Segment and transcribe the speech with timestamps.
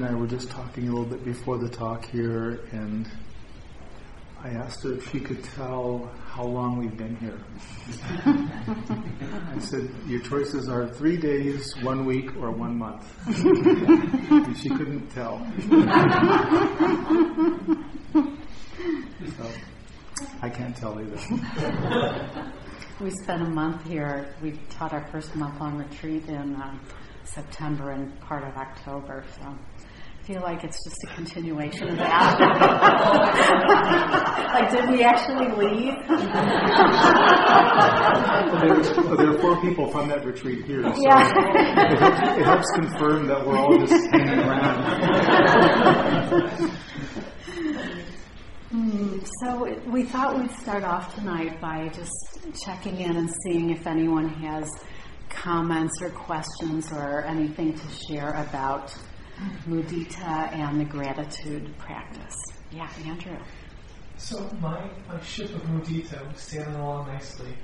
[0.00, 3.06] And I were just talking a little bit before the talk here, and
[4.42, 7.38] I asked her if she could tell how long we've been here.
[9.54, 13.04] I said, Your choices are three days, one week, or one month.
[13.26, 15.46] and she couldn't tell.
[19.36, 19.50] so
[20.40, 22.50] I can't tell either.
[23.00, 24.34] We spent a month here.
[24.42, 26.80] We taught our first month long retreat in um,
[27.24, 29.24] September and part of October.
[29.38, 29.54] So
[30.30, 32.38] feel like it's just a continuation of that.
[34.54, 35.94] like, did we actually leave?
[39.06, 40.84] well, there, are four people from that retreat here.
[40.84, 41.32] So yeah.
[41.90, 44.84] it, helps, it helps confirm that we're all just hanging around.
[48.72, 53.84] Mm, so we thought we'd start off tonight by just checking in and seeing if
[53.84, 54.70] anyone has
[55.28, 58.96] comments or questions or anything to share about
[59.68, 62.36] mudita and the gratitude practice.
[62.70, 63.36] Yeah, Andrew.
[64.16, 67.54] So my, my ship of mudita was sailing along nicely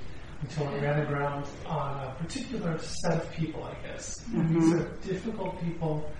[0.41, 4.19] until it ran aground on a particular set of people, I guess.
[4.29, 4.59] Mm-hmm.
[4.59, 6.11] These are difficult people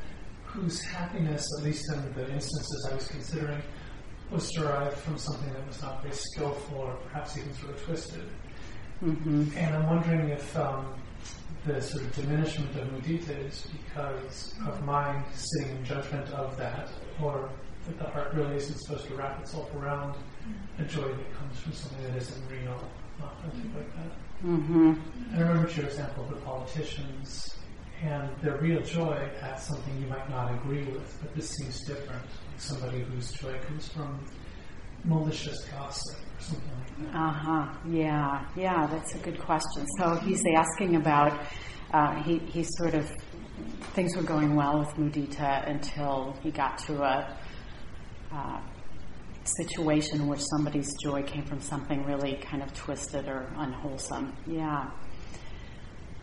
[0.46, 3.62] whose happiness, at least in the instances I was considering,
[4.32, 8.24] was derived from something that was not very skillful or perhaps even sort of twisted.
[9.04, 9.58] Mm-hmm.
[9.58, 10.94] And I'm wondering if um,
[11.68, 16.88] the sort of diminishment of mudita is because of mind sitting in judgment of that,
[17.22, 17.50] or
[17.86, 20.16] that the heart really isn't supposed to wrap itself around
[20.80, 22.80] a joy that comes from something that isn't real,
[23.22, 24.12] authentic like that.
[24.46, 24.94] Mm-hmm.
[25.34, 27.58] I remember your example of the politicians
[28.02, 32.22] and their real joy at something you might not agree with, but this seems different.
[32.22, 34.24] Like somebody whose joy comes from
[35.04, 37.18] malicious gossip or something like that.
[37.18, 37.74] Uh huh.
[37.90, 39.86] Yeah, yeah, that's a good question.
[39.98, 41.40] So he's asking about,
[41.94, 43.10] uh, he, he sort of,
[43.94, 47.38] things were going well with mudita until he got to a
[48.32, 48.60] uh,
[49.44, 54.36] situation in which somebody's joy came from something really kind of twisted or unwholesome.
[54.46, 54.90] Yeah.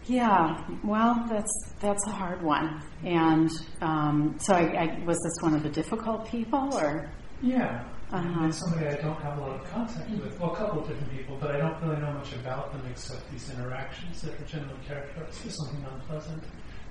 [0.07, 2.83] Yeah, well, that's that's a hard one.
[3.05, 3.51] And
[3.81, 7.09] um, so, I, I, was this one of the difficult people, or
[7.41, 7.85] Yeah.
[8.15, 8.45] Uh-huh.
[8.45, 10.39] And somebody I don't have a lot of contact with.
[10.39, 13.29] Well, a couple of different people, but I don't really know much about them except
[13.33, 16.43] these interactions that are generally characterized as something unpleasant.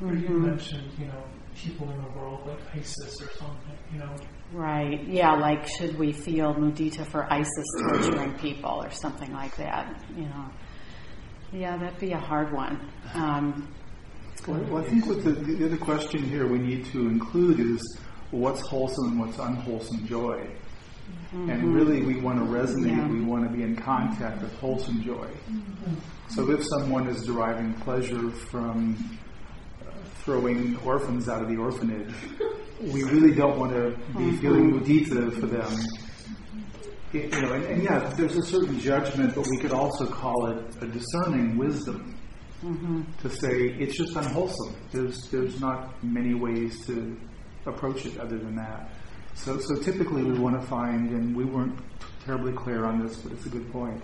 [0.01, 0.41] Or you Mhm.
[0.47, 1.23] mentioned, you know,
[1.55, 4.09] people in the world like ISIS or something, you know.
[4.51, 5.01] right?
[5.07, 9.95] Yeah, like should we feel mudita for ISIS torturing people or something like that?
[10.17, 10.45] You know,
[11.53, 12.79] yeah, that'd be a hard one.
[13.13, 13.67] Um,
[14.47, 17.97] Well, well, I think what the, the other question here we need to include is
[18.31, 20.45] what's wholesome and what's unwholesome joy.
[21.33, 21.73] And mm-hmm.
[21.73, 23.07] really, we want to resonate, Yeah.
[23.07, 25.27] we want to be in contact with wholesome joy.
[25.49, 25.95] Mm-hmm.
[26.29, 29.17] So if someone is deriving pleasure from
[29.81, 29.91] uh,
[30.23, 32.13] throwing orphans out of the orphanage,
[32.81, 34.37] we really don't want to be mm-hmm.
[34.37, 35.73] feeling mudita for them.
[37.13, 40.63] You know, and, and yeah, there's a certain judgment, but we could also call it
[40.81, 42.17] a discerning wisdom
[43.21, 44.75] to say it's just unwholesome.
[44.91, 47.17] There's there's not many ways to
[47.65, 48.89] approach it other than that.
[49.35, 51.77] So so typically we want to find, and we weren't
[52.25, 54.01] terribly clear on this, but it's a good point.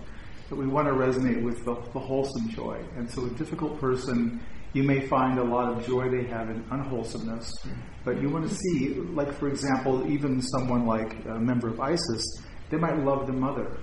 [0.48, 2.82] That we want to resonate with the, the wholesome joy.
[2.96, 4.40] And so a difficult person,
[4.72, 7.54] you may find a lot of joy they have in unwholesomeness,
[8.04, 12.24] but you want to see, like for example, even someone like a member of ISIS,
[12.68, 13.78] they might love the mother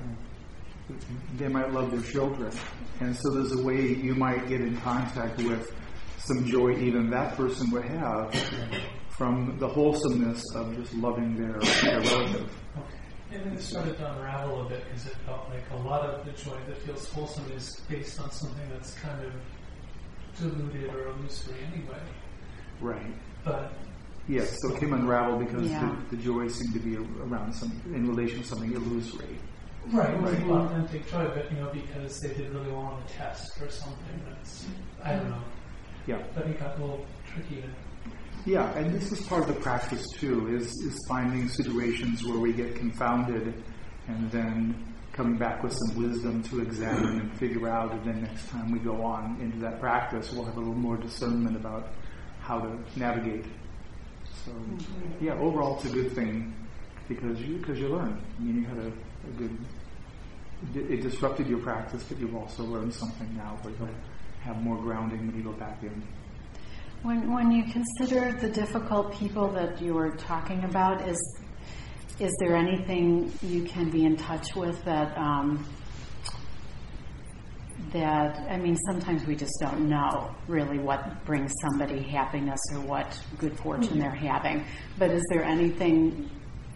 [1.37, 2.51] they might love their children.
[2.99, 5.73] And so there's a way you might get in contact with
[6.19, 8.33] some joy even that person would have
[9.17, 12.51] from the wholesomeness of just loving their, their relative.
[12.77, 12.97] Okay.
[13.31, 16.23] And then it started to unravel a bit because it felt like a lot of
[16.25, 19.33] the joy that feels wholesome is based on something that's kind of
[20.39, 21.99] diluted or illusory anyway.
[22.79, 23.13] Right.
[23.43, 23.73] But
[24.29, 25.95] Yes, so it came unravel because Yeah.
[26.09, 29.39] the, the joy seemed to be around some, in relation to something illusory.
[29.93, 30.65] right, right, Mhm.
[30.65, 34.21] authentic joy, but you know, because they did really well on a test or something
[34.29, 34.65] that's
[35.03, 35.41] I don't know.
[36.07, 36.21] Yeah.
[36.35, 37.67] But it got a little tricky to
[38.47, 42.53] Yeah, and this is part of the practice too, is, is finding situations where we
[42.53, 43.61] get confounded
[44.07, 48.47] and then coming back with some wisdom to examine and figure out, and then next
[48.47, 51.89] time we go on into that practice, we'll have a little more discernment about
[52.39, 53.43] how to navigate.
[54.45, 54.53] So,
[55.19, 56.55] yeah, overall it's a good thing
[57.09, 58.17] because you, because you learn.
[58.39, 59.57] I mean, you had a, a good,
[60.89, 63.89] it disrupted your practice, but you've also learned something now where you'll
[64.39, 66.01] have more grounding when you go back in.
[67.03, 71.17] When, when you consider the difficult people that you were talking about, is
[72.19, 75.67] is there anything you can be in touch with that um,
[77.91, 83.17] that I mean, sometimes we just don't know really what brings somebody happiness or what
[83.37, 84.65] good fortune they're having.
[84.97, 86.29] But is there anything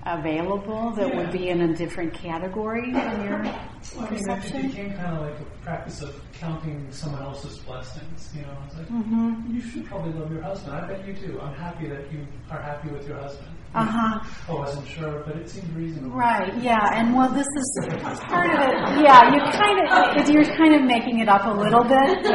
[0.06, 2.94] available that would be in a different category in
[3.24, 7.58] your Well, I mean, it became kind of like a practice of counting someone else's
[7.60, 8.30] blessings.
[8.36, 9.56] You know, it's like Mm-hmm.
[9.56, 10.76] you should probably love your husband.
[10.76, 11.40] I bet you do.
[11.40, 13.48] I'm happy that you are happy with your husband.
[13.74, 14.20] Uh huh.
[14.50, 16.16] I wasn't sure, but it seemed reasonable.
[16.18, 16.54] Right.
[16.62, 16.90] Yeah.
[16.94, 17.80] And well, this is
[18.24, 18.74] part of it.
[19.02, 19.34] Yeah.
[19.34, 22.26] You kind of you're kind of making it up a little bit.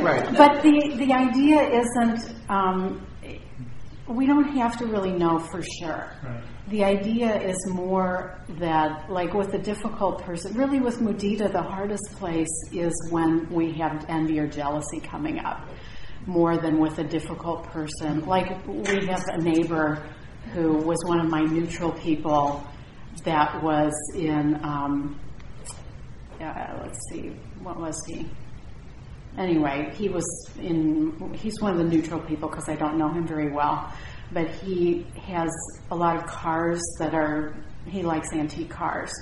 [0.00, 0.24] Right.
[0.36, 2.34] But the the idea isn't.
[2.48, 3.05] Um,
[4.08, 6.12] we don't have to really know for sure.
[6.22, 6.42] Right.
[6.68, 12.12] The idea is more that, like with a difficult person, really with mudita, the hardest
[12.12, 15.68] place is when we have envy or jealousy coming up,
[16.26, 18.24] more than with a difficult person.
[18.26, 20.02] Like we have a neighbor
[20.52, 22.64] who was one of my neutral people
[23.24, 25.18] that was in, um,
[26.40, 27.28] uh, let's see,
[27.62, 28.28] what was he?
[29.38, 30.24] Anyway, he was
[30.60, 33.92] in, he's one of the neutral people because I don't know him very well.
[34.32, 35.50] But he has
[35.90, 37.54] a lot of cars that are,
[37.86, 39.12] he likes antique cars.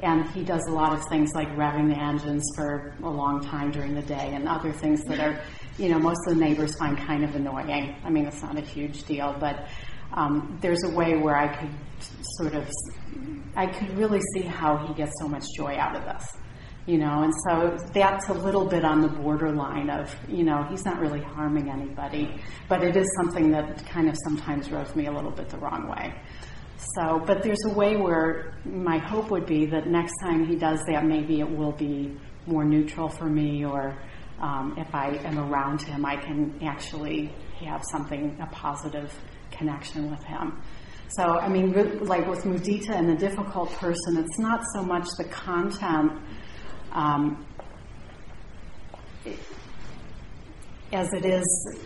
[0.00, 3.70] And he does a lot of things like revving the engines for a long time
[3.72, 5.40] during the day and other things that are,
[5.76, 7.96] you know, most of the neighbors find kind of annoying.
[8.04, 9.66] I mean, it's not a huge deal, but
[10.14, 11.70] um, there's a way where I could
[12.38, 12.70] sort of,
[13.56, 16.38] I could really see how he gets so much joy out of this
[16.88, 20.84] you know and so that's a little bit on the borderline of you know he's
[20.86, 25.12] not really harming anybody but it is something that kind of sometimes rubs me a
[25.12, 26.14] little bit the wrong way.
[26.96, 30.80] So but there's a way where my hope would be that next time he does
[30.86, 33.94] that maybe it will be more neutral for me or
[34.40, 37.30] um, if i am around him i can actually
[37.66, 39.12] have something a positive
[39.50, 40.60] connection with him.
[41.10, 41.72] So, I mean,
[42.04, 46.12] like with mudita and the difficult person, it's not so much the content
[46.98, 47.46] Um,
[50.92, 51.78] as it is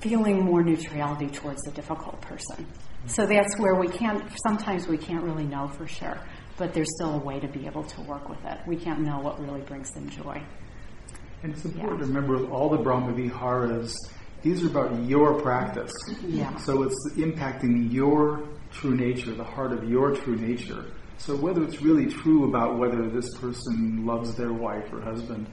[0.00, 2.66] feeling more neutrality towards the difficult person.
[3.06, 6.18] So that's where we can't, sometimes we can't really know for sure,
[6.56, 8.58] but there's still a way to be able to work with it.
[8.66, 10.42] We can't know what really brings them joy.
[11.44, 13.94] And it's important to remember all the Brahma Viharas,
[14.42, 15.92] these are about your practice.
[16.26, 16.56] Yeah.
[16.56, 18.42] So it's impacting your
[18.72, 20.84] true nature, the heart of your true nature.
[21.24, 25.46] So whether it's really true about whether this person loves their wife or husband,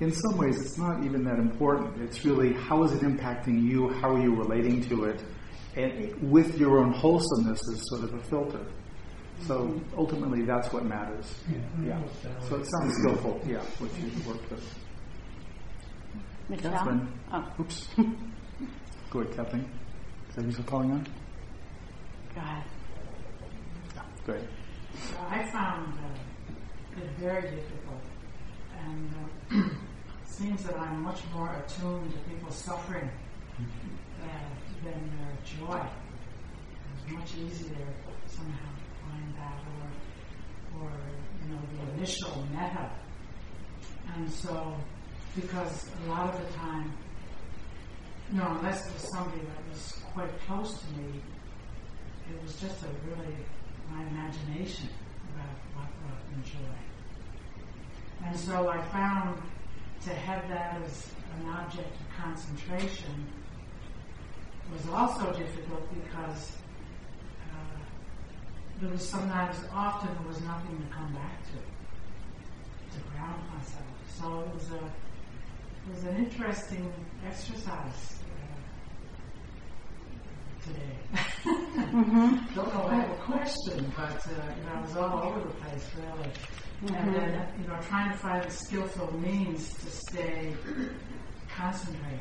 [0.00, 2.00] in some ways it's not even that important.
[2.00, 5.22] It's really how is it impacting you, how are you relating to it,
[5.76, 8.64] and with your own wholesomeness as sort of a filter.
[9.46, 11.34] So ultimately that's what matters.
[11.52, 11.58] Yeah.
[11.84, 12.38] Yeah.
[12.48, 14.78] So it sounds skillful, yeah, what you worked with.
[16.48, 16.72] Michelle?
[16.72, 17.12] Catherine.
[17.34, 17.88] Oh, Oops.
[19.10, 19.70] Go ahead, Kathleen.
[20.30, 21.06] Is that who's calling on?
[22.34, 22.64] go ahead.
[23.94, 24.32] Yeah, go
[25.06, 28.02] So I found uh, it very difficult,
[28.84, 29.10] and
[29.52, 29.68] uh,
[30.24, 33.08] seems that I'm much more attuned to people's suffering
[33.58, 34.26] uh,
[34.84, 35.80] than their joy.
[36.96, 37.86] It's much easier
[38.26, 39.60] somehow to find that,
[40.80, 40.90] or, or
[41.44, 42.90] you know, the initial metta.
[44.16, 44.74] And so,
[45.36, 46.92] because a lot of the time,
[48.32, 51.20] you know, unless it was somebody that was quite close to me,
[52.30, 53.34] it was just a really
[53.90, 54.88] my imagination
[55.34, 58.26] about what brought me joy.
[58.26, 59.40] And so I found
[60.04, 63.26] to have that as an object of concentration
[64.72, 66.52] was also difficult because
[67.50, 67.78] uh,
[68.80, 73.84] there was sometimes, often there was nothing to come back to, to ground myself.
[74.20, 76.92] So it was a, it was an interesting
[77.26, 78.17] exercise
[80.68, 81.22] today.
[81.88, 82.36] Mm-hmm.
[82.54, 85.54] Don't know I have a question, but uh, you know, I was all over the
[85.54, 86.30] place really.
[86.94, 90.54] And then, you know, trying to find skillful means to stay
[91.52, 92.20] concentrated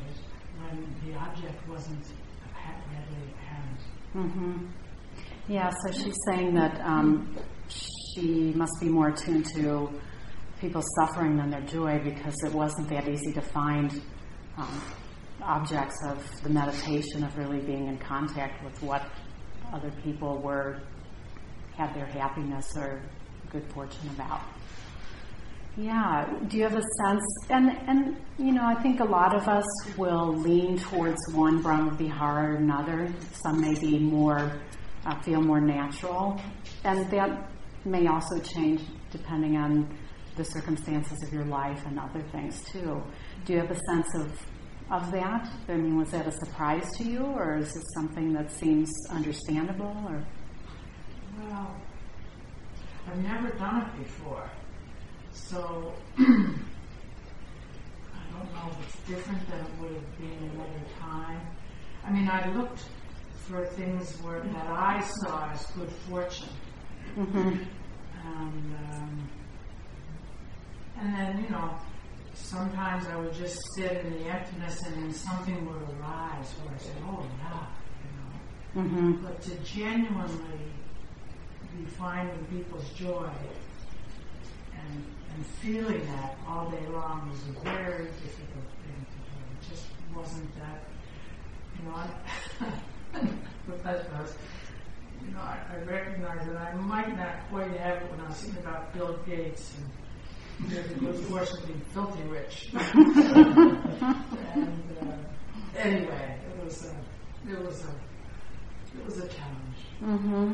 [0.59, 2.03] when the object wasn't
[2.91, 3.79] readily apparent.
[4.13, 4.65] hmm
[5.47, 7.35] Yeah, so she's saying that um,
[7.69, 9.89] she must be more attuned to
[10.59, 14.01] people's suffering than their joy because it wasn't that easy to find
[14.57, 14.81] um,
[15.41, 19.03] objects of the meditation of really being in contact with what
[19.73, 20.79] other people were
[21.75, 23.01] had their happiness or
[23.51, 24.41] good fortune about.
[25.77, 26.27] Yeah.
[26.47, 27.23] Do you have a sense?
[27.49, 29.65] And and you know, I think a lot of us
[29.95, 33.13] will lean towards one Brahma Vihara or another.
[33.33, 34.59] Some may be more
[35.05, 36.41] uh, feel more natural,
[36.83, 37.51] and that
[37.85, 39.87] may also change depending on
[40.35, 43.01] the circumstances of your life and other things too.
[43.45, 44.31] Do you have a sense of
[44.89, 45.47] of that?
[45.69, 49.95] I mean, was that a surprise to you, or is it something that seems understandable?
[50.07, 50.23] Or
[51.39, 51.75] Well,
[53.09, 54.49] I've never done it before.
[55.33, 56.57] So I don't
[58.53, 61.41] know if it's different than it would have been another time.
[62.05, 62.83] I mean, I looked
[63.47, 66.49] for things where that I saw as good fortune,
[67.17, 67.63] Mm-hmm.
[68.27, 69.29] and um,
[70.99, 71.73] and then you know,
[72.47, 76.77] sometimes I would just sit in the emptiness, and then something would arise where I
[76.77, 77.67] said, "Oh yeah,"
[78.03, 78.87] you know.
[78.87, 79.25] Mm-hmm.
[79.25, 80.71] But to genuinely
[81.77, 83.29] be finding people's joy
[84.73, 85.03] and,
[85.35, 89.37] and feeling that all day long is a very difficult thing to do.
[89.51, 89.85] It just
[90.15, 90.83] wasn't that,
[91.77, 93.27] you know, I,
[93.67, 94.35] professors,
[95.23, 98.37] you know, I, I recognize that I might not quite have it when I was
[98.37, 100.06] thinking about Bill Gates and
[100.65, 102.69] good fortune being filthy rich.
[102.73, 102.83] and
[105.01, 105.15] uh,
[105.77, 109.77] anyway, it was a, it was a, it was a challenge.
[110.01, 110.53] Mm-hmm.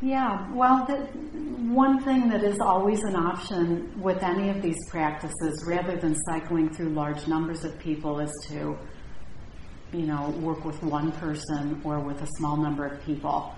[0.00, 0.96] Yeah, well, the,
[1.72, 6.68] one thing that is always an option with any of these practices, rather than cycling
[6.74, 8.76] through large numbers of people, is to,
[9.92, 13.54] you know, work with one person or with a small number of people,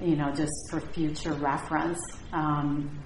[0.00, 2.00] you know, just for future reference.
[2.32, 2.98] Um,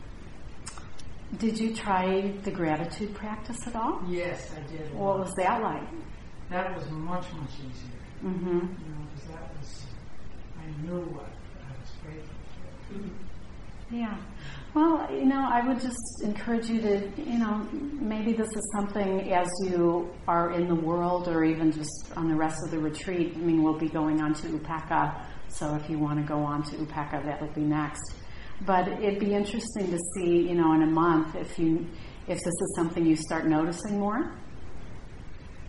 [1.38, 4.02] did you try the gratitude practice at all?
[4.08, 4.94] Yes, I did.
[4.94, 5.88] What was that like?
[6.50, 7.98] That was much, much easier.
[8.24, 8.48] Mm-hmm.
[8.48, 9.84] You know, because that was,
[10.60, 12.34] I knew what I was grateful
[12.88, 13.94] for.
[13.94, 14.16] Yeah.
[14.74, 19.32] Well, you know, I would just encourage you to, you know, maybe this is something
[19.32, 23.34] as you are in the world or even just on the rest of the retreat.
[23.34, 26.62] I mean, we'll be going on to Upekkha, so if you want to go on
[26.64, 28.14] to Upekkha, that'll be next.
[28.66, 31.86] But it'd be interesting to see, you know, in a month if you,
[32.28, 34.32] if this is something you start noticing more.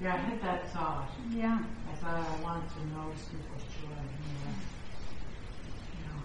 [0.01, 1.09] Yeah, I had that thought.
[1.09, 1.59] Uh, yeah.
[1.89, 4.03] I thought I wanted to notice people's joy.
[5.93, 6.21] You know.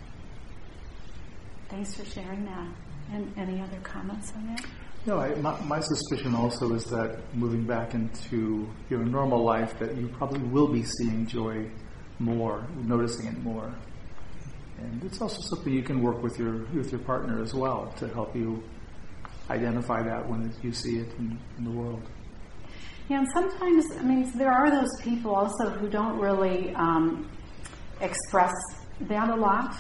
[1.69, 2.69] Thanks for sharing that.
[3.13, 4.67] And any other comments on that?
[5.07, 9.97] No, I, my, my suspicion also is that moving back into your normal life, that
[9.97, 11.71] you probably will be seeing joy
[12.19, 13.73] more, noticing it more.
[14.79, 18.09] And it's also something you can work with your with your partner as well to
[18.09, 18.63] help you
[19.51, 22.03] identify that when you see it in, in the world.
[23.09, 27.27] Yeah, and sometimes, I mean, there are those people also who don't really um,
[28.03, 28.53] express
[29.03, 29.75] that a lot,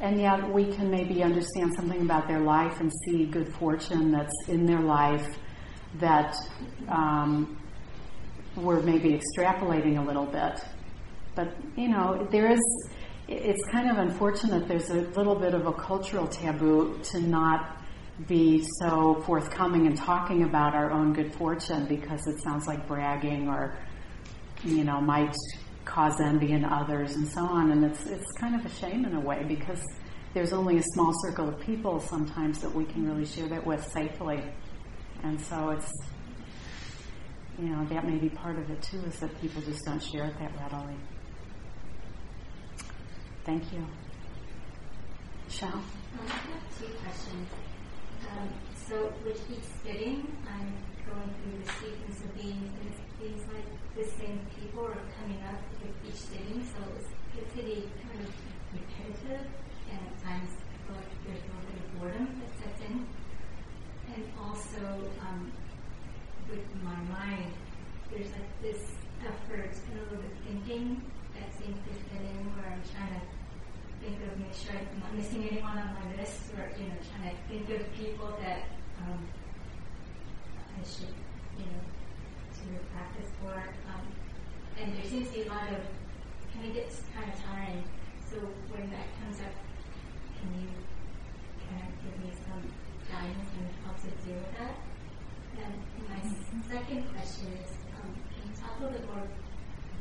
[0.00, 4.32] and yet we can maybe understand something about their life and see good fortune that's
[4.46, 5.36] in their life
[5.98, 6.36] that
[6.88, 7.58] um,
[8.56, 10.60] we're maybe extrapolating a little bit.
[11.34, 12.60] But, you know, there is,
[13.26, 17.80] it's kind of unfortunate there's a little bit of a cultural taboo to not
[18.26, 23.48] be so forthcoming and talking about our own good fortune because it sounds like bragging
[23.48, 23.76] or,
[24.62, 25.34] you know, might
[25.84, 27.72] cause envy in others and so on.
[27.72, 29.82] And it's, it's kind of a shame in a way because
[30.32, 33.84] there's only a small circle of people sometimes that we can really share that with
[33.92, 34.42] safely.
[35.22, 35.92] And so it's,
[37.58, 40.26] you know, that may be part of it too, is that people just don't share
[40.26, 40.96] it that readily.
[43.44, 43.84] Thank you.
[45.50, 45.68] Shal?
[45.68, 45.84] Um,
[46.24, 47.48] I have two questions.
[48.32, 48.48] Um,
[48.88, 50.72] so with each sitting, I'm
[51.04, 53.68] going through the sequence of beings, and it seems like
[54.00, 57.08] the same people are coming up with each sitting, so it's,
[57.52, 58.32] pretty kind of
[58.72, 59.46] repetitive,
[59.90, 63.06] and at times I feel like there's a little bit of boredom that sets in.
[64.14, 64.82] And also,
[65.20, 65.52] um,
[66.48, 67.52] with my mind,
[68.10, 68.80] there's like this
[69.22, 71.02] effort and a little bit thinking
[71.34, 73.22] that seems to fit in where I'm trying to
[74.54, 77.82] sure I'm not missing anyone on my list or you know trying to think of
[77.98, 78.70] people that
[79.02, 79.18] um,
[80.78, 81.14] I should
[81.58, 81.82] you know
[82.54, 83.54] to practice for.
[83.90, 84.06] Um,
[84.78, 85.82] and there seems to be a lot of
[86.54, 87.82] kind of gets kind of tiring.
[88.30, 88.38] So
[88.70, 89.54] when that comes up
[90.38, 90.68] can you
[91.66, 92.62] kind of give me some
[93.10, 94.76] guidance and how to deal with that?
[95.58, 95.74] And
[96.06, 96.20] my
[96.68, 99.26] second question is um, can you talk a little bit more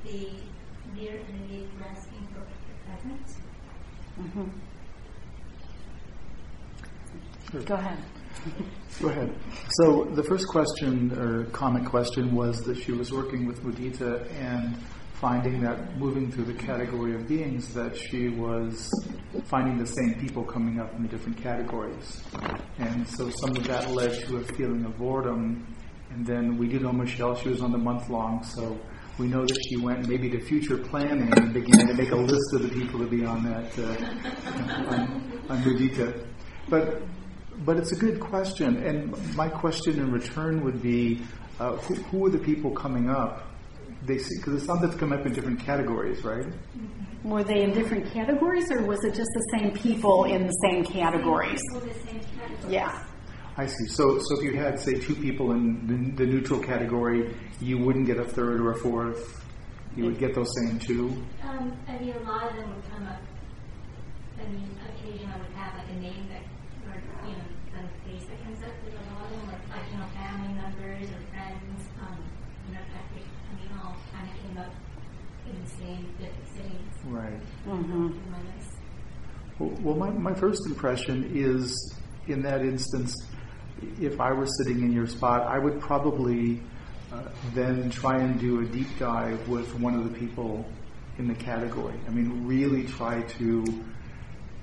[0.03, 0.35] the
[0.93, 3.42] near and immediate grasping for the present
[4.19, 4.45] Mm-hmm.
[7.65, 7.97] Go ahead.
[8.99, 9.35] Go ahead.
[9.81, 14.75] So the first question or comment question was that she was working with Mudita and
[15.13, 18.89] finding that moving through the category of beings that she was
[19.45, 22.21] finding the same people coming up in the different categories.
[22.77, 25.65] And so some of that led to a feeling of boredom.
[26.11, 28.77] And then we did know Michelle, she was on the month long, so
[29.17, 32.53] we know that she went maybe to future planning and began to make a list
[32.53, 36.25] of the people to be on that uh, on, on Mudita.
[36.69, 37.03] But
[37.65, 41.21] but it's a good question, and my question in return would be,
[41.59, 43.47] uh, who, who are the people coming up?
[44.01, 46.45] They because it's not that's come up in different categories, right?
[47.23, 50.83] Were they in different categories, or was it just the same people in the same
[50.83, 51.61] categories?
[51.71, 52.73] People, the same categories.
[52.73, 53.05] Yeah.
[53.55, 53.85] I see.
[53.85, 58.07] So, so if you had, say, two people in the, the neutral category, you wouldn't
[58.07, 59.43] get a third or a fourth.
[59.95, 61.23] You would get those same two.
[61.43, 63.21] Um, I mean, a lot of them would come up.
[64.41, 66.41] I mean, occasionally I would have like a name that,
[66.89, 66.97] or
[67.29, 68.73] you know, some face that comes up.
[68.83, 71.89] But a lot of them are like you know, family members or friends.
[72.01, 72.17] Um,
[72.67, 74.73] you know, that they, I mean, all kind of came up
[75.45, 76.93] in the same different cities.
[77.05, 77.39] Right.
[77.67, 78.17] Mm-hmm.
[78.17, 78.73] in my list.
[79.59, 81.93] Well, well, my, my first impression is
[82.27, 83.13] in that instance,
[83.99, 86.61] if I were sitting in your spot, I would probably
[87.11, 87.23] uh,
[87.53, 90.65] then try and do a deep dive with one of the people
[91.17, 91.99] in the category.
[92.07, 93.63] I mean, really try to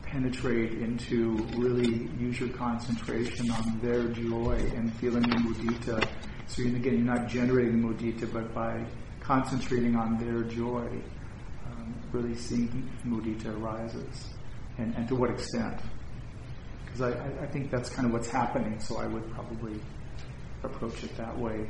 [0.03, 6.05] penetrate into really use your concentration on their joy and feeling the mudita.
[6.49, 8.85] So again, you're not generating mudita, but by
[9.21, 10.89] concentrating on their joy,
[11.67, 14.31] um, really seeing mudita arises,
[14.79, 15.81] and, and to what extent.
[16.93, 19.81] Because I, I, think that's kind of what's happening, so I would probably
[20.65, 21.67] approach it that way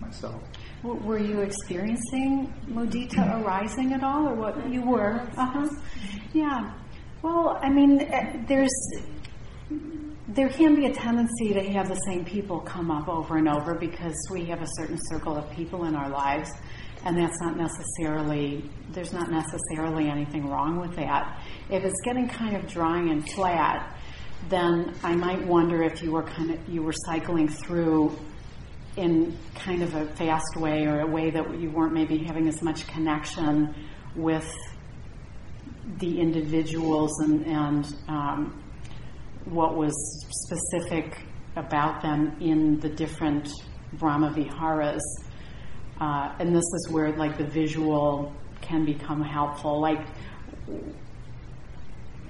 [0.00, 0.42] myself.
[0.82, 5.20] Were you experiencing mudita arising at all, or what you were?
[5.36, 5.68] Uh huh.
[6.32, 6.72] Yeah.
[7.22, 8.72] Well, I mean, eh, there's
[10.28, 13.74] there can be a tendency to have the same people come up over and over
[13.74, 16.50] because we have a certain circle of people in our lives,
[17.04, 21.42] and that's not necessarily there's not necessarily anything wrong with that.
[21.68, 23.96] If it's getting kind of dry and flat,
[24.48, 28.16] then I might wonder if you were kind of you were cycling through
[28.96, 32.60] in kind of a fast way or a way that you weren't maybe having as
[32.62, 33.74] much connection
[34.16, 34.52] with
[35.98, 38.62] the individuals and, and um,
[39.44, 39.94] what was
[40.30, 41.24] specific
[41.56, 43.48] about them in the different
[43.94, 45.02] Brahma Viharas.
[46.00, 49.80] Uh, and this is where like the visual can become helpful.
[49.80, 50.06] Like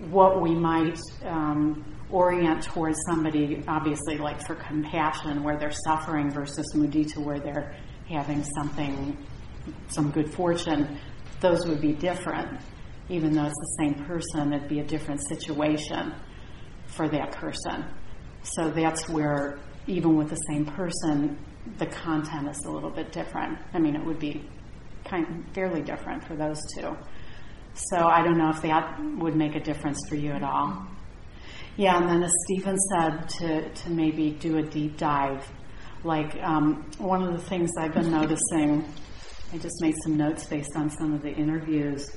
[0.08, 6.66] what we might um, orient towards somebody, obviously, like for compassion, where they're suffering, versus
[6.74, 7.74] mudita, where they're
[8.08, 9.16] having something,
[9.88, 10.98] some good fortune,
[11.40, 12.60] those would be different.
[13.08, 16.14] Even though it's the same person, it'd be a different situation
[16.86, 17.84] for that person.
[18.42, 21.38] So that's where, even with the same person,
[21.78, 23.58] the content is a little bit different.
[23.74, 24.48] I mean, it would be
[25.04, 26.96] kind of fairly different for those two.
[27.74, 30.86] So I don't know if that would make a difference for you at all.
[31.76, 35.46] Yeah, and then as Stephen said, to, to maybe do a deep dive.
[36.04, 38.84] Like um, one of the things I've been noticing,
[39.52, 42.10] I just made some notes based on some of the interviews,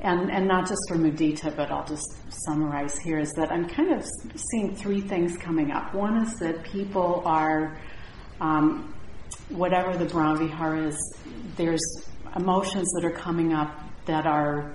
[0.00, 2.06] and, and not just for Mudita, but I'll just
[2.46, 4.04] summarize here, is that I'm kind of
[4.50, 5.94] seeing three things coming up.
[5.94, 7.78] One is that people are,
[8.40, 8.94] um,
[9.48, 11.16] whatever the Brahmavihara is,
[11.56, 11.82] there's
[12.34, 14.74] emotions that are coming up that are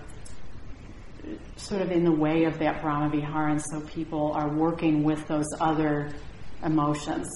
[1.56, 5.28] sort of in the way of that Brahma Vihara, and so people are working with
[5.28, 6.12] those other
[6.64, 7.30] emotions.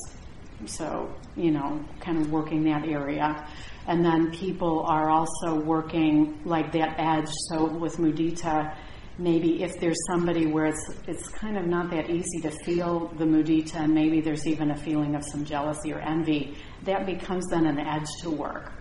[0.65, 3.47] So, you know, kind of working that area.
[3.87, 7.29] And then people are also working like that edge.
[7.49, 8.75] So with mudita,
[9.17, 13.25] maybe if there's somebody where it's it's kind of not that easy to feel the
[13.25, 17.65] mudita, and maybe there's even a feeling of some jealousy or envy, that becomes then
[17.65, 18.71] an edge to work,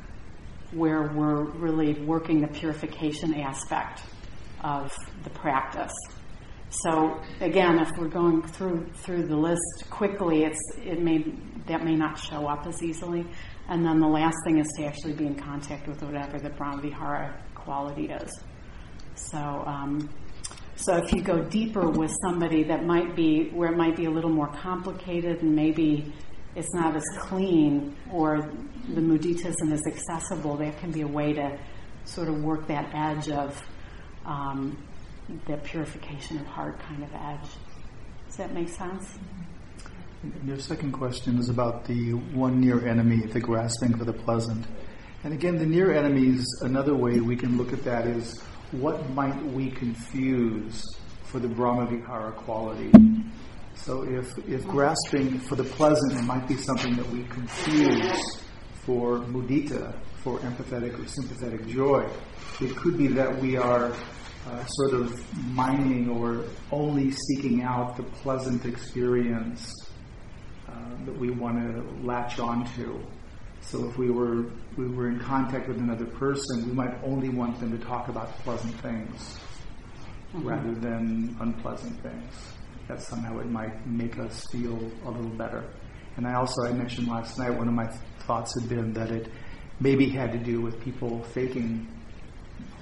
[0.73, 4.03] where we're really working the purification aspect
[4.63, 4.93] of
[5.25, 5.93] the practice.
[6.71, 11.25] So again, if we're going through through the list quickly, it's it may
[11.67, 13.27] that may not show up as easily.
[13.69, 17.35] And then the last thing is to actually be in contact with whatever the Brahmavihara
[17.55, 18.31] quality is.
[19.15, 20.09] So um,
[20.77, 24.11] so if you go deeper with somebody that might be where it might be a
[24.11, 26.13] little more complicated and maybe
[26.55, 28.51] it's not as clean or
[28.95, 31.59] the mudita isn't as accessible, that can be a way to
[32.05, 33.63] sort of work that edge of
[34.25, 34.77] um,
[35.47, 37.51] the purification of heart kind of edge.
[38.27, 39.19] Does that make sense?
[40.23, 44.67] And Your second question is about the one near enemy, the grasping for the pleasant.
[45.25, 48.41] And again, the near enemies, another way we can look at that is
[48.73, 50.83] what might we confuse
[51.25, 52.93] for the Brahmavihara quality?
[53.75, 58.43] So if, if grasping for the pleasant, might be something that we confuse
[58.85, 62.07] for mudita, for empathetic or sympathetic joy.
[62.61, 63.93] It could be that we are
[64.47, 69.73] uh, sort of mining or only seeking out the pleasant experience
[70.69, 70.73] uh,
[71.05, 73.01] that we want to latch onto.
[73.63, 77.61] So if we were we were in contact with another person, we might only want
[77.61, 79.39] them to talk about pleasant things
[80.35, 80.47] Mm-hmm.
[80.47, 82.53] rather than unpleasant things.
[82.87, 85.65] That somehow it might make us feel a little better.
[86.17, 87.89] And I also I mentioned last night one of my
[88.21, 89.29] thoughts had been that it
[89.81, 91.89] maybe had to do with people faking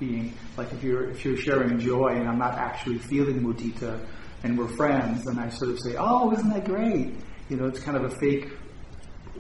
[0.01, 3.99] being like if you're if you're sharing joy and I'm not actually feeling mudita
[4.45, 7.15] and we're friends, and I sort of say, "Oh, isn't that great?"
[7.49, 8.51] you know, it's kind of a fake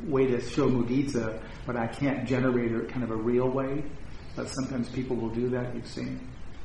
[0.06, 3.84] way to show mudita, but I can't generate it kind of a real way.
[4.34, 5.74] But sometimes people will do that.
[5.74, 6.20] You've seen.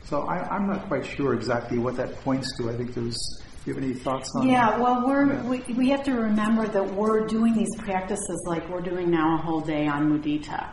[0.05, 2.69] So I, I'm not quite sure exactly what that points to.
[2.69, 3.17] I think there's.
[3.65, 4.47] Do you have any thoughts on?
[4.49, 5.43] Yeah, well, we're, Yeah.
[5.43, 9.37] we, we have to remember that we're doing these practices like we're doing now a
[9.37, 10.67] whole day on mudita,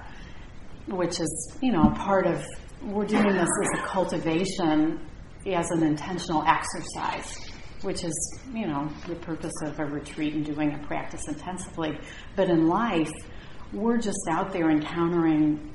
[0.91, 2.45] which is, you know, part of,
[2.83, 5.01] we're doing this as a cultivation,
[5.47, 7.37] as an intentional exercise,
[7.83, 11.99] which is, you know, the purpose of a retreat and doing a practice intensively.
[12.37, 13.11] But in life,
[13.73, 15.73] we're just out there encountering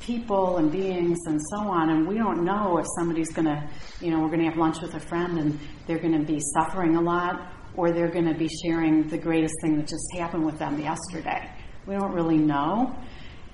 [0.00, 3.68] people and beings and so on, and we don't know if somebody's going to,
[4.00, 6.38] you know, we're going to have lunch with a friend and they're going to be
[6.54, 10.44] suffering a lot, or they're going to be sharing the greatest thing that just happened
[10.44, 11.50] with them yesterday.
[11.86, 12.96] We don't really know,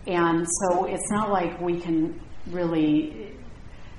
[0.07, 3.37] and so it's not like we can really.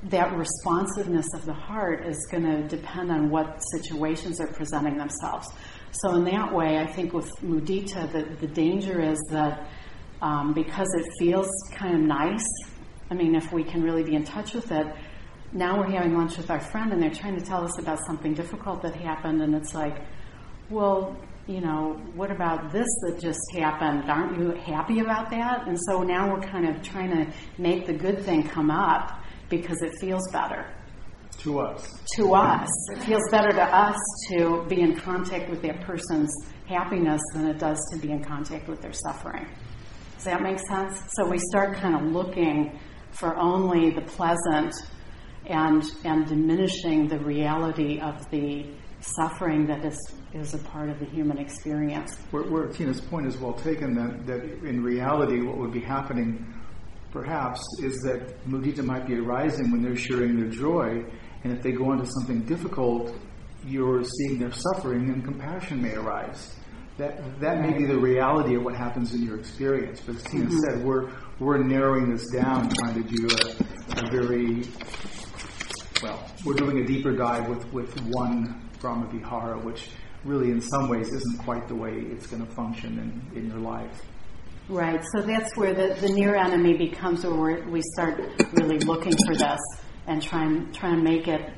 [0.10, 5.48] That responsiveness of the heart is going to depend on what situations are presenting themselves.
[5.92, 9.66] So in that way, I think with mudita, the, the danger is that
[10.22, 12.46] um, because it feels kind of nice.
[13.10, 14.88] I mean, if we can really be in touch with it,
[15.54, 18.34] now we're having lunch with our friend and they're trying to tell us about something
[18.34, 20.02] difficult that happened, and it's like,
[20.70, 21.16] well,
[21.48, 24.10] you know, what about this that just happened?
[24.10, 25.68] Aren't you happy about that?
[25.68, 29.82] And so now we're kind of trying to make the good thing come up because
[29.82, 30.66] it feels better
[31.40, 31.86] To us.
[32.16, 32.70] to us.
[32.96, 33.98] It feels better to us
[34.32, 36.34] to be in contact with that person's
[36.66, 39.46] happiness than it does to be in contact with their suffering.
[40.16, 41.02] Does that make sense?
[41.18, 42.80] So we start kind of looking
[43.12, 44.74] for only the pleasant
[45.46, 48.66] and and diminishing the reality of the
[49.02, 49.98] suffering that is
[50.34, 52.16] is a part of the human experience.
[52.32, 56.54] Where, where Tina's point is well taken that, that in reality, what would be happening
[57.12, 61.04] perhaps is that mudita might be arising when they're sharing their joy,
[61.44, 63.16] and if they go into something difficult,
[63.66, 66.56] you're seeing their suffering and compassion may arise.
[66.98, 70.00] That, that may be the reality of what happens in your experience.
[70.06, 70.58] But as Tina mm-hmm.
[70.60, 74.64] said, we're, we're narrowing this down, trying to do a, a very,
[76.04, 79.90] well, we're doing a deeper dive with, with one Brahma Vihara, which
[80.24, 83.60] really in some ways isn't quite the way it's going to function in, in your
[83.60, 84.02] life.
[84.70, 88.22] Right, so that's where the, the near enemy becomes where we're, start
[88.54, 89.60] really looking for this
[90.08, 91.50] and try and, try and make it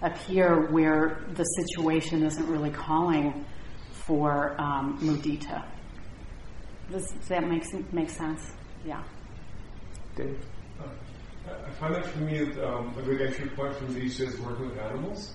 [0.00, 3.44] appear where the situation isn't really calling
[3.92, 5.64] for um, mudita.
[6.90, 8.52] Does, does that make, make sense?
[8.86, 9.02] Yeah.
[10.16, 10.38] Dave?
[10.80, 10.84] I
[11.66, 14.78] I find that for me um, a good entry point for these is working with
[14.78, 15.32] animals.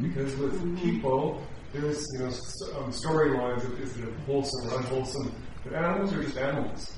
[0.00, 5.74] Because with people, there's you know um, storylines of is it wholesome or unwholesome, but
[5.74, 6.92] animals are just animals.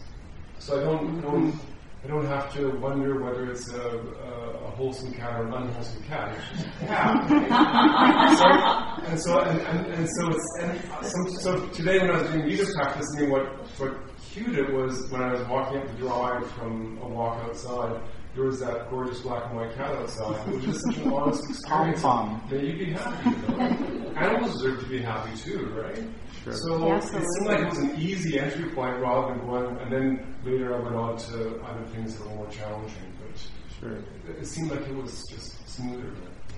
[0.59, 1.61] So I don't, don't
[2.05, 6.03] I don't have to wonder whether it's a, a, a wholesome cat or an unwholesome
[6.03, 6.37] cat.
[6.37, 7.29] It's just a cat.
[8.39, 12.31] so, and so and, and, and so it's and some, so today when I was
[12.31, 13.47] doing yoga practice, I mean what
[13.79, 13.97] what
[14.33, 18.01] cued it was when I was walking up the drive from a walk outside.
[18.35, 20.49] There was that gorgeous black and white cat outside.
[20.49, 22.03] It was just such an honest experience.
[22.03, 22.49] Pom-pom.
[22.51, 23.31] Then you'd be happy.
[23.31, 24.13] You know?
[24.17, 26.03] Animals deserve to be happy too, right?
[26.43, 26.53] Sure.
[26.53, 27.29] So it Absolutely.
[27.29, 30.81] seemed like it was an easy entry point rather than going, and then later I
[30.81, 33.13] went on to other things that were more challenging.
[33.21, 33.41] But
[33.81, 33.93] Sure.
[33.93, 34.05] it,
[34.41, 36.13] it seemed like it was just smoother.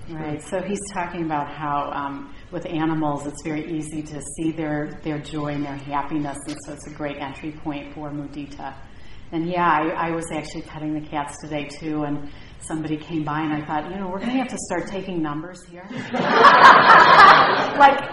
[0.09, 0.41] Right.
[0.41, 5.19] So he's talking about how um, with animals it's very easy to see their, their
[5.19, 8.73] joy and their happiness, and so it's a great entry point for mudita.
[9.31, 12.29] And yeah, I, I was actually petting the cats today too, and
[12.61, 15.21] somebody came by and I thought, you know, we're going to have to start taking
[15.21, 15.85] numbers here.
[15.91, 16.11] like,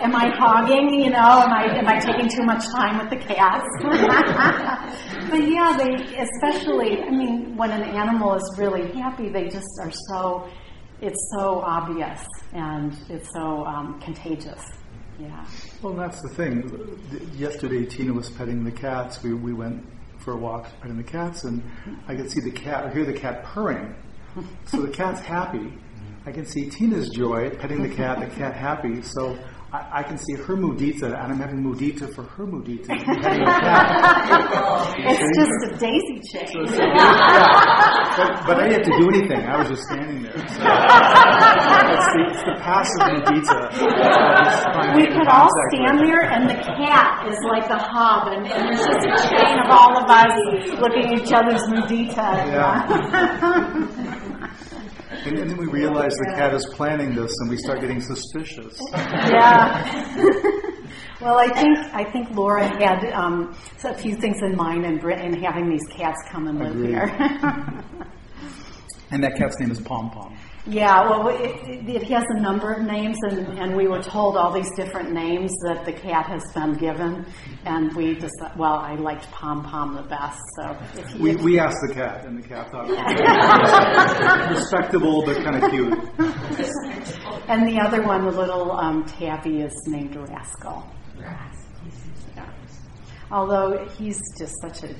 [0.02, 1.00] am I hogging?
[1.00, 3.66] You know, am I am I taking too much time with the cats?
[5.30, 7.02] but yeah, they especially.
[7.02, 10.48] I mean, when an animal is really happy, they just are so.
[11.00, 14.62] It's so obvious and it's so um, contagious.
[15.18, 15.44] Yeah.
[15.82, 16.98] Well, that's the thing.
[17.34, 19.22] Yesterday, Tina was petting the cats.
[19.22, 19.84] We, we went
[20.24, 21.62] for a walk petting the cats, and
[22.08, 23.94] I can see the cat, or hear the cat purring.
[24.64, 25.72] So the cat's happy.
[26.26, 29.02] I can see Tina's joy petting the cat, the cat happy.
[29.02, 29.38] So
[29.74, 33.42] I, I can see her mudita, and I'm having mudita for her mudita, petting.
[35.02, 36.46] It's just a daisy chain.
[36.46, 38.14] So it's- yeah.
[38.16, 39.42] but, but I didn't have to do anything.
[39.44, 40.32] I was just standing there.
[40.32, 43.58] So it's, the, it's the passive mudita.
[43.74, 46.06] Just trying to We could all stand it.
[46.06, 49.70] there, and the cat is like the hub, and, and there's just a chain of
[49.74, 50.30] all of us
[50.78, 52.22] looking at each other's mudita.
[52.46, 54.14] And,
[55.26, 58.78] and then we realize the cat is planning this, and we start getting suspicious.
[58.92, 60.14] yeah.
[61.20, 65.42] well, I think I think Laura had um, a few things in mind in Britain
[65.42, 66.90] having these cats come and live Agreed.
[66.90, 67.84] here.
[69.10, 70.36] And that cat's name is Pom Pom.
[70.66, 74.38] Yeah, well, it, it, it has a number of names, and, and we were told
[74.38, 77.26] all these different names that the cat has been given,
[77.66, 81.58] and we just well, I liked Pom Pom the best, so if you, We, we
[81.58, 85.92] asked the cat, and the cat thought it was respectable but kind of cute.
[87.48, 90.90] and the other one, the little um, tabby, is named Rascal.
[91.18, 91.50] Yeah.
[93.30, 94.94] Although he's just such a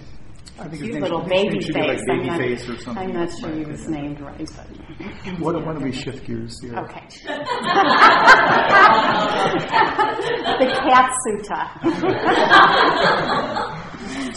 [0.57, 1.89] I think his cute name little should- baby his name should be face.
[1.89, 3.03] like I'm baby not, face or something.
[3.05, 4.67] I'm not sure he was named right, but
[5.41, 6.77] Why don't, why don't we shift gears here?
[6.79, 7.07] okay.
[10.59, 11.61] the cat sutta.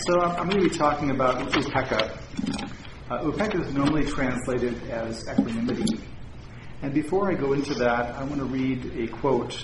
[0.08, 2.17] So I'm, I'm going to be talking about upekkha.
[3.10, 5.99] Uh, upekkha is normally translated as equanimity.
[6.82, 9.62] And before I go into that, I want to read a quote.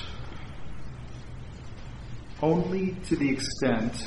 [2.42, 4.04] Only to the extent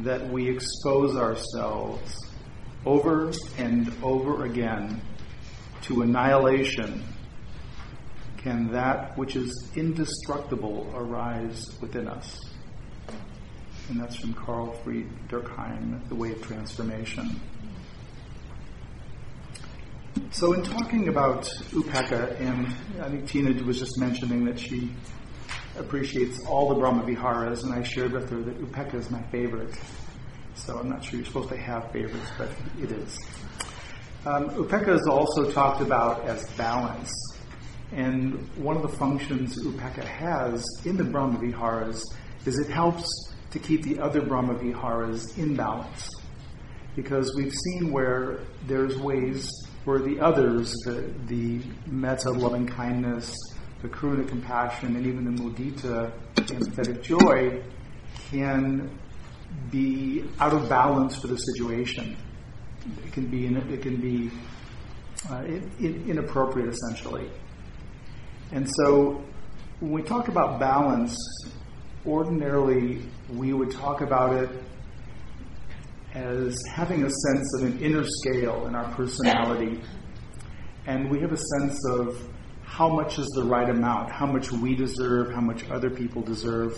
[0.00, 2.12] that we expose ourselves
[2.84, 5.00] over and over again
[5.82, 7.02] to annihilation
[8.36, 12.38] can that which is indestructible arise within us
[13.88, 17.40] and that's from Carl Fried Durkheim, The Way of Transformation.
[20.30, 22.66] So, in talking about Upekkha, and
[23.02, 24.90] I think Tina was just mentioning that she
[25.76, 29.74] appreciates all the Brahma Viharas, and I shared with her that Upekkha is my favorite.
[30.54, 32.48] So, I'm not sure you're supposed to have favorites, but
[32.80, 33.18] it is.
[34.26, 37.12] Um, Upekkha is also talked about as balance.
[37.92, 42.02] And one of the functions Upekkha has in the Brahma Viharas
[42.46, 43.08] is it helps
[43.50, 46.08] to keep the other Brahma Viharas in balance.
[46.96, 49.50] Because we've seen where there's ways
[49.84, 53.34] where the others, the, the metta, loving kindness,
[53.84, 57.62] the karuna, compassion, and even the mudita, empathetic joy,
[58.30, 58.90] can
[59.70, 62.16] be out of balance for the situation.
[63.04, 64.30] It can be, it can be
[65.30, 67.30] uh, in, in, inappropriate, essentially.
[68.52, 69.22] And so,
[69.80, 71.14] when we talk about balance,
[72.06, 73.02] ordinarily
[73.34, 74.48] we would talk about it
[76.14, 79.80] as having a sense of an inner scale in our personality.
[80.86, 82.33] And we have a sense of
[82.74, 86.76] how much is the right amount, how much we deserve, how much other people deserve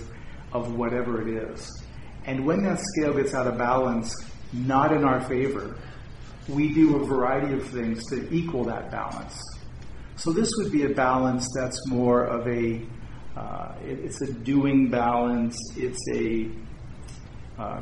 [0.52, 1.86] of whatever it is.
[2.26, 4.14] And when that scale gets out of balance,
[4.52, 5.74] not in our favor,
[6.50, 9.40] we do a variety of things to equal that balance.
[10.16, 12.82] So this would be a balance that's more of a,
[13.34, 16.50] uh, it- it's a doing balance, it's a
[17.58, 17.80] uh,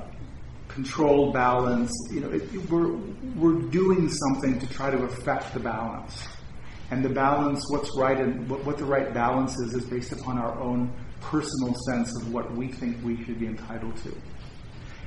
[0.68, 1.90] controlled balance.
[2.12, 2.92] You know, it- we're,
[3.35, 6.29] we're doing something to try to affect the balance.
[6.90, 10.38] And the balance, what's right and what, what the right balance is, is based upon
[10.38, 14.14] our own personal sense of what we think we should be entitled to.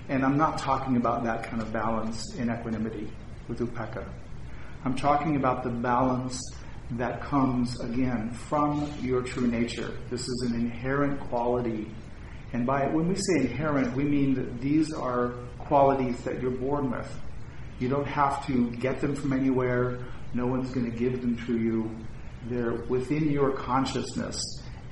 [0.10, 3.10] And I'm not talking about that kind of balance in equanimity
[3.48, 4.08] with upekkha.
[4.86, 6.40] I'm talking about the balance
[6.92, 9.92] that comes again from your true nature.
[10.10, 11.92] This is an inherent quality.
[12.54, 16.90] And by when we say inherent, we mean that these are qualities that you're born
[16.90, 17.14] with.
[17.80, 20.00] You don't have to get them from anywhere.
[20.38, 21.90] No one's going to give them to you.
[22.48, 24.40] They're within your consciousness,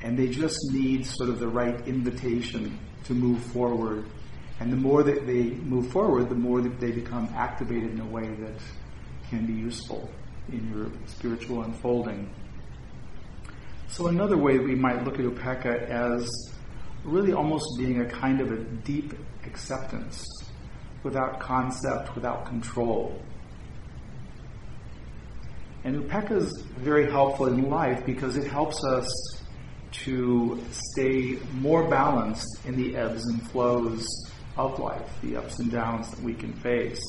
[0.01, 4.05] and they just need sort of the right invitation to move forward.
[4.59, 8.07] And the more that they move forward, the more that they become activated in a
[8.07, 8.59] way that
[9.29, 10.09] can be useful
[10.49, 12.27] in your spiritual unfolding.
[13.89, 16.27] So, another way we might look at upekkha as
[17.03, 19.13] really almost being a kind of a deep
[19.45, 20.25] acceptance
[21.03, 23.21] without concept, without control.
[25.85, 29.07] And upekkha is very helpful in life because it helps us
[30.03, 34.03] to stay more balanced in the ebbs and flows
[34.57, 36.99] of life, the ups and downs that we can face.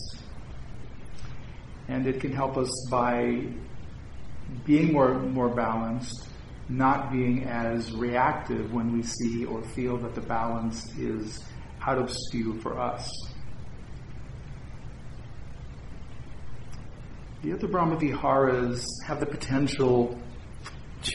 [1.89, 3.47] And it can help us by
[4.67, 6.29] being more, more balanced,
[6.69, 11.43] not being as reactive when we see or feel that the balance is
[11.81, 13.11] out of skew for us.
[17.47, 20.21] The other Brahma Viharas have the potential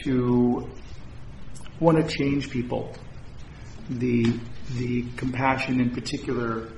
[0.04, 0.66] to
[1.78, 2.96] want to change people.
[3.90, 4.40] The,
[4.78, 6.70] the compassion in particular,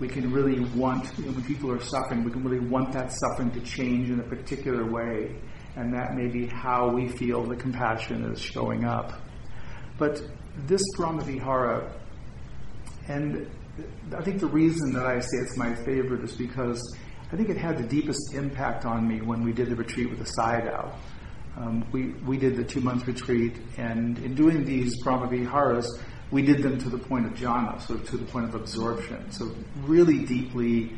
[0.00, 3.12] we can really want, you know, when people are suffering, we can really want that
[3.12, 5.36] suffering to change in a particular way.
[5.76, 9.12] And that may be how we feel the compassion is showing up.
[9.98, 10.20] But
[10.66, 11.92] this Brahma Vihara,
[13.06, 13.48] and
[14.16, 16.82] I think the reason that I say it's my favorite is because
[17.32, 20.20] I think it had the deepest impact on me when we did the retreat with
[20.20, 20.92] the Sayadaw.
[21.56, 25.86] Um, we, we did the two month retreat, and in doing these Brahma Viharas,
[26.30, 29.30] we did them to the point of jhana, so to the point of absorption.
[29.32, 29.50] So,
[29.82, 30.92] really deeply,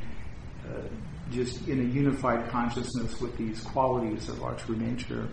[0.67, 0.89] uh,
[1.31, 5.29] just in a unified consciousness with these qualities of our true nature.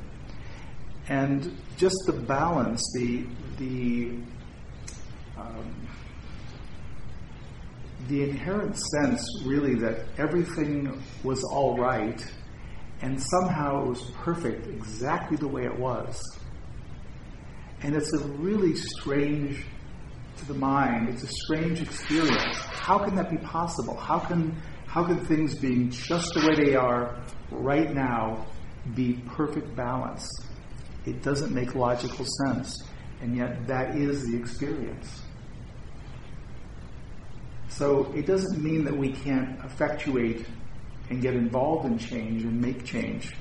[1.08, 3.26] And just the balance, the
[3.58, 4.12] the
[5.38, 5.88] um,
[8.08, 12.24] the inherent sense, really, that everything was all right,
[13.02, 16.22] and somehow it was perfect, exactly the way it was.
[17.82, 19.66] And it's a really strange
[20.38, 21.10] to the mind.
[21.10, 22.58] It's a strange experience.
[22.58, 23.96] How can that be possible?
[23.96, 24.56] How can
[24.88, 28.46] how can things being just the way they are right now
[28.96, 30.26] be perfect balance?
[31.06, 32.82] It doesn't make logical sense,
[33.22, 35.22] and yet that is the experience.
[37.78, 40.46] So it doesn't mean that we can't effectuate
[41.10, 43.36] and get involved in change and make change,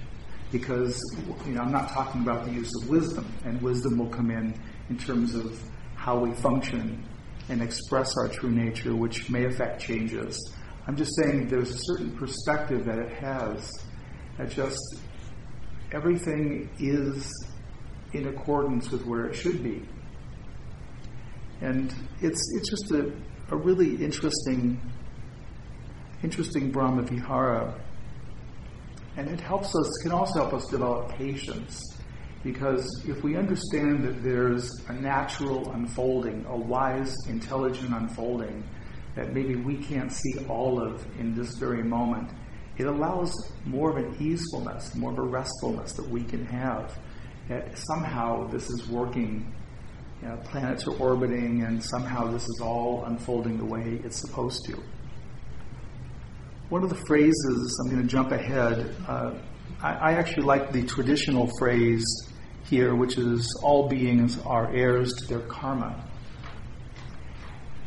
[0.51, 0.99] because
[1.47, 4.55] you know I'm not talking about the use of wisdom, and wisdom will come in
[4.91, 5.59] in terms of
[5.95, 7.03] how we function
[7.49, 10.37] and express our true nature, which may affect changes.
[10.87, 13.71] I'm just saying there's a certain perspective that it has
[14.37, 14.81] that just
[15.93, 17.33] everything is
[18.13, 19.87] in accordance with where it should be.
[21.61, 23.13] And it's it's just a,
[23.51, 24.81] a really interesting
[26.23, 27.75] interesting Brahma Vihara.
[29.17, 31.81] And it helps us can also help us develop patience
[32.43, 38.65] because if we understand that there's a natural unfolding, a wise, intelligent unfolding
[39.17, 42.31] that maybe we can't see all of in this very moment,
[42.77, 43.33] it allows
[43.65, 46.99] more of an easefulness, more of a restfulness that we can have.
[47.49, 49.55] That somehow this is working,
[50.25, 54.65] you know, planets are orbiting, and somehow this is all unfolding the way it's supposed
[54.65, 54.83] to.
[56.71, 58.97] One of the phrases, I'm going to jump ahead.
[59.07, 59.35] Uh,
[59.83, 62.05] I, I actually like the traditional phrase
[62.65, 66.03] here, which is all beings are heirs to their karma.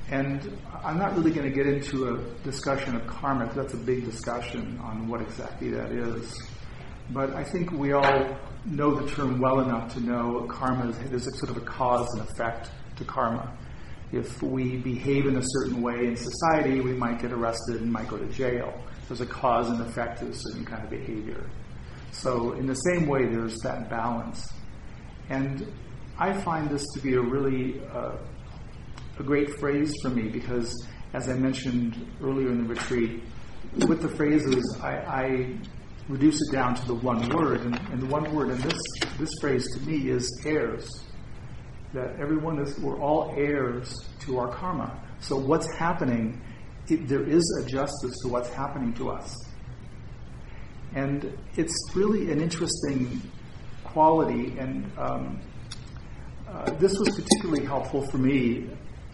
[0.10, 3.84] And I'm not really going to get into a discussion of karma because that's a
[3.84, 6.32] big discussion on what exactly that is.
[7.12, 11.32] But I think we all know the term well enough to know karma is a
[11.38, 13.56] sort of a cause and effect to karma.
[14.12, 18.08] If we behave in a certain way in society, we might get arrested and might
[18.08, 18.74] go to jail.
[19.08, 21.50] There's a cause and effect to a certain kind of behavior.
[22.12, 24.50] So, in the same way, there's that balance.
[25.30, 25.68] And
[26.18, 28.16] I find this to be a really uh,
[29.20, 30.74] a great phrase for me because,
[31.14, 33.24] as I mentioned earlier in the retreat,
[33.88, 35.58] with the phrases, I, I
[36.10, 38.80] reduce it down to the one word, and, and, the one word in this
[39.18, 41.04] this phrase to me is heirs.
[41.94, 45.00] That everyone is, we're all heirs to our karma.
[45.20, 46.42] So what's happening?
[46.88, 49.36] It, there is a justice to what's happening to us,
[50.96, 53.22] and it's really an interesting
[53.84, 55.42] quality, and um,
[56.48, 58.70] uh, this was particularly helpful for me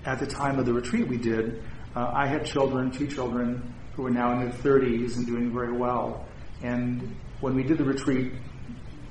[0.06, 1.64] at the time of the retreat we did.
[1.96, 5.72] Uh, I had children, two children, who are now in their 30s and doing very
[5.72, 6.26] well.
[6.64, 8.32] And when we did the retreat,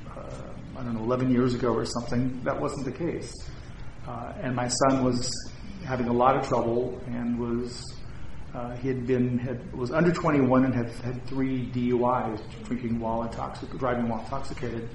[0.08, 0.20] uh,
[0.76, 3.32] I don't know, 11 years ago or something, that wasn't the case.
[4.08, 5.30] Uh, and my son was
[5.84, 7.94] having a lot of trouble and was
[8.54, 13.22] uh, he had been had was under 21 and had had three DUIs, drinking while
[13.22, 14.88] intoxicated, driving while intoxicated.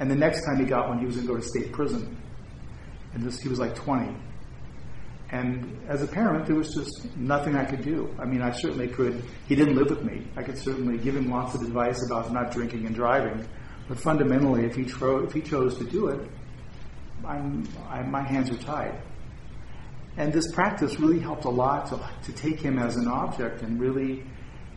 [0.00, 2.16] And the next time he got one, he was going to go to state prison.
[3.14, 4.14] And this, he was like 20.
[5.32, 8.14] And as a parent, there was just nothing I could do.
[8.18, 9.24] I mean, I certainly could.
[9.48, 10.26] He didn't live with me.
[10.36, 13.44] I could certainly give him lots of advice about not drinking and driving.
[13.88, 16.30] But fundamentally, if he, tro- if he chose to do it,
[17.24, 19.00] I'm, I, my hands are tied.
[20.18, 23.80] And this practice really helped a lot to, to take him as an object and
[23.80, 24.24] really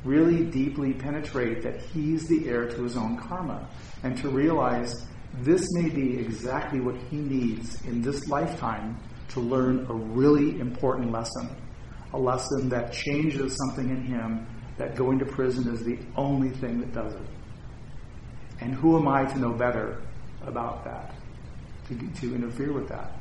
[0.06, 3.68] really deeply penetrate that he's the heir to his own karma
[4.04, 4.94] and to realize
[5.39, 8.98] this may be exactly what he needs in this lifetime
[9.30, 11.50] to learn a really important lesson.
[12.14, 16.80] A lesson that changes something in him that going to prison is the only thing
[16.80, 17.28] that does it.
[18.62, 20.02] And who am I to know better
[20.46, 21.15] about that,
[21.88, 23.12] to, to interfere with that?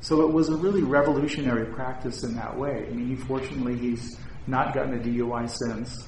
[0.00, 2.86] So it was a really revolutionary practice in that way.
[2.86, 6.06] I mean, fortunately, he's not gotten a DUI since,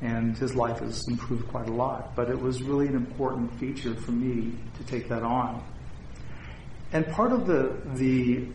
[0.00, 2.14] and his life has improved quite a lot.
[2.14, 5.62] But it was really an important feature for me to take that on.
[6.92, 8.48] And part of the the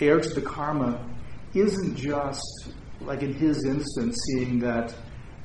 [0.00, 1.04] heir to the karma
[1.54, 4.94] isn't just like in his instance, seeing that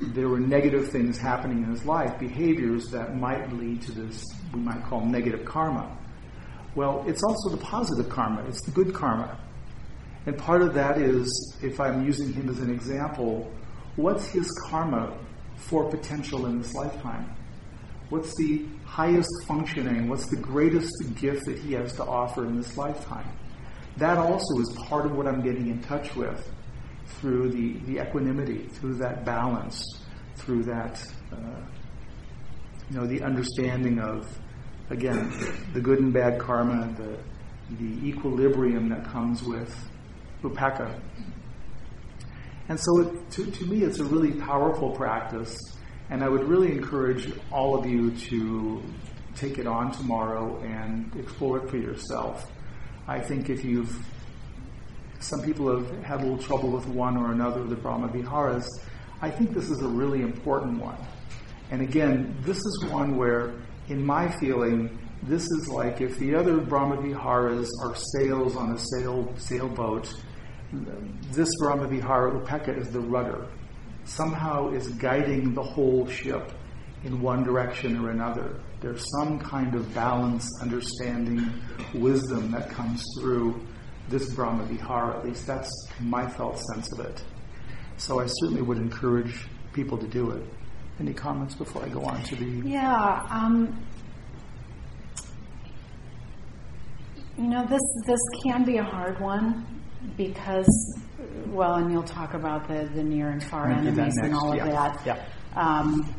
[0.00, 4.60] there were negative things happening in his life, behaviors that might lead to this we
[4.60, 5.96] might call negative karma.
[6.74, 8.44] Well, it's also the positive karma.
[8.48, 9.38] It's the good karma.
[10.26, 13.50] And part of that is, if I'm using him as an example,
[13.96, 15.16] what's his karma
[15.56, 17.34] for potential in this lifetime?
[18.10, 20.08] What's the highest functioning?
[20.08, 23.28] What's the greatest gift that he has to offer in this lifetime?
[23.98, 26.48] That also is part of what I'm getting in touch with
[27.20, 29.82] through the, the equanimity, through that balance,
[30.36, 31.60] through that, uh,
[32.90, 34.26] you know, the understanding of
[34.90, 35.32] again,
[35.74, 37.18] the good and bad karma, the,
[37.76, 39.74] the equilibrium that comes with
[40.42, 40.98] upekkha.
[42.68, 45.56] And so, it, to, to me, it's a really powerful practice,
[46.10, 48.82] and I would really encourage all of you to
[49.36, 52.50] take it on tomorrow and explore it for yourself.
[53.06, 53.94] I think if you've,
[55.20, 58.68] some people have had a little trouble with one or another of the Brahma Viharas,
[59.20, 60.98] I think this is a really important one.
[61.70, 63.52] And again, this is one where,
[63.88, 68.78] in my feeling, this is like if the other Brahma Viharas are sails on a
[68.78, 70.12] sail, sailboat,
[71.32, 73.46] this Brahma Vihara Upekkha is the rudder.
[74.08, 76.50] Somehow is guiding the whole ship
[77.04, 78.58] in one direction or another.
[78.80, 81.52] There's some kind of balance, understanding,
[81.94, 83.60] wisdom that comes through
[84.08, 84.64] this Brahma.
[84.64, 87.22] At least that's my felt sense of it.
[87.98, 90.42] So I certainly would encourage people to do it.
[90.98, 92.68] Any comments before I go on to the?
[92.68, 93.26] Yeah.
[93.30, 93.78] Um,
[97.36, 99.77] you know, this this can be a hard one
[100.16, 100.98] because,
[101.46, 104.58] well, and you'll talk about the, the near and far enemies and next, all of
[104.58, 104.66] yeah.
[104.66, 105.06] that.
[105.06, 105.24] Yeah.
[105.56, 106.14] Um,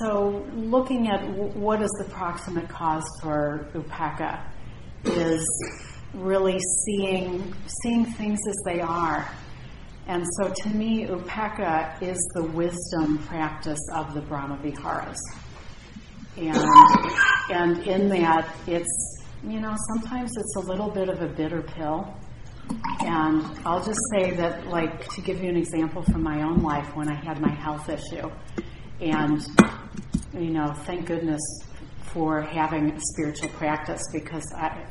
[0.00, 4.40] so, looking at w- what is the proximate cause for upekkha
[5.04, 5.46] is
[6.14, 9.28] really seeing seeing things as they are.
[10.06, 15.16] And so, to me, upekkha is the wisdom practice of the Brahma Viharas.
[16.36, 16.58] And,
[17.50, 19.13] and in that, it's,
[19.46, 22.14] you know, sometimes it's a little bit of a bitter pill.
[23.00, 26.96] And I'll just say that, like, to give you an example from my own life
[26.96, 28.30] when I had my health issue.
[29.00, 29.46] And,
[30.32, 31.40] you know, thank goodness
[32.04, 34.86] for having a spiritual practice because I,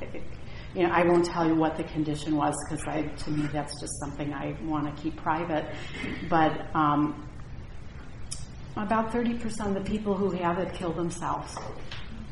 [0.76, 3.80] you know, I won't tell you what the condition was because I, to me, that's
[3.80, 5.66] just something I want to keep private.
[6.30, 7.28] But um,
[8.76, 11.58] about 30% of the people who have it kill themselves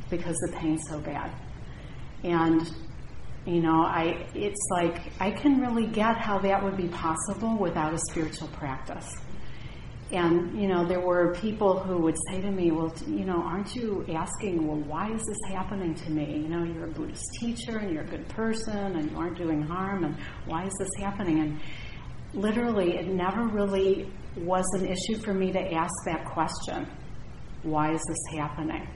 [0.09, 1.31] because the pain's so bad.
[2.23, 2.69] And
[3.45, 7.93] you know, I it's like I can really get how that would be possible without
[7.93, 9.15] a spiritual practice.
[10.11, 13.75] And you know, there were people who would say to me, "Well, you know, aren't
[13.75, 16.41] you asking, well, why is this happening to me?
[16.41, 19.61] You know, you're a Buddhist teacher and you're a good person and you aren't doing
[19.61, 20.15] harm, and
[20.45, 21.59] why is this happening?" And
[22.33, 26.87] literally, it never really was an issue for me to ask that question.
[27.63, 28.87] Why is this happening?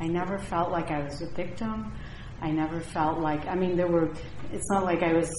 [0.00, 1.92] I never felt like I was a victim.
[2.40, 4.10] I never felt like, I mean, there were,
[4.52, 5.30] it's not like I was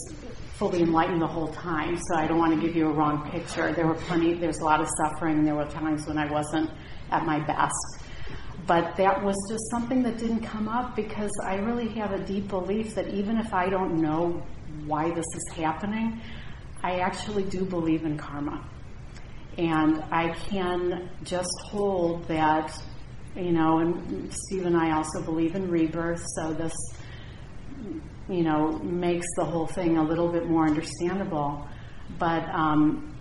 [0.55, 3.71] fully enlightened the whole time, so I don't want to give you a wrong picture.
[3.73, 6.71] There were plenty, there's a lot of suffering, and there were times when I wasn't
[7.11, 8.03] at my best.
[8.65, 12.49] But that was just something that didn't come up because I really have a deep
[12.49, 14.43] belief that even if I don't know
[14.85, 16.19] why this is happening,
[16.83, 18.67] I actually do believe in karma.
[19.57, 22.77] And I can just hold that
[23.37, 26.73] you know, and Steve and I also believe in rebirth, so this,
[28.27, 31.67] you know, makes the whole thing a little bit more understandable.
[32.17, 33.15] But um,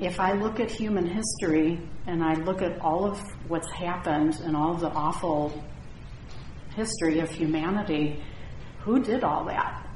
[0.00, 4.56] if I look at human history and I look at all of what's happened and
[4.56, 5.62] all the awful
[6.74, 8.22] history of humanity,
[8.80, 9.86] who did all that?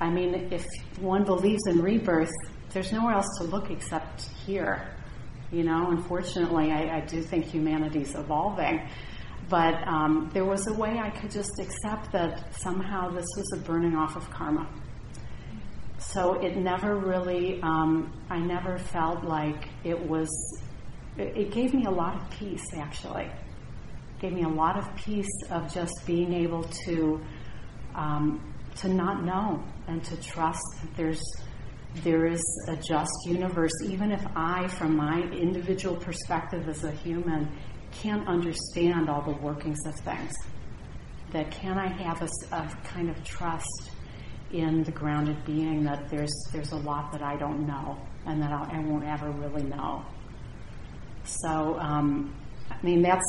[0.00, 0.64] I mean, if
[0.98, 2.32] one believes in rebirth,
[2.70, 4.88] there's nowhere else to look except here.
[5.50, 8.86] You know, unfortunately, I, I do think humanity's evolving.
[9.48, 13.56] But um, there was a way I could just accept that somehow this was a
[13.56, 14.68] burning off of karma.
[15.98, 20.28] So it never really, um, I never felt like it was,
[21.16, 23.24] it, it gave me a lot of peace actually.
[23.24, 27.20] It gave me a lot of peace of just being able to,
[27.94, 31.22] um, to not know and to trust that there's,
[31.96, 37.50] there is a just universe, even if I, from my individual perspective as a human,
[37.90, 40.34] can't understand all the workings of things.
[41.32, 43.90] That can I have a, a, kind of trust
[44.50, 48.50] in the grounded being that there's there's a lot that I don't know and that
[48.50, 50.04] I'll, I won't ever really know.
[51.24, 52.34] So, um,
[52.70, 53.24] I mean, that's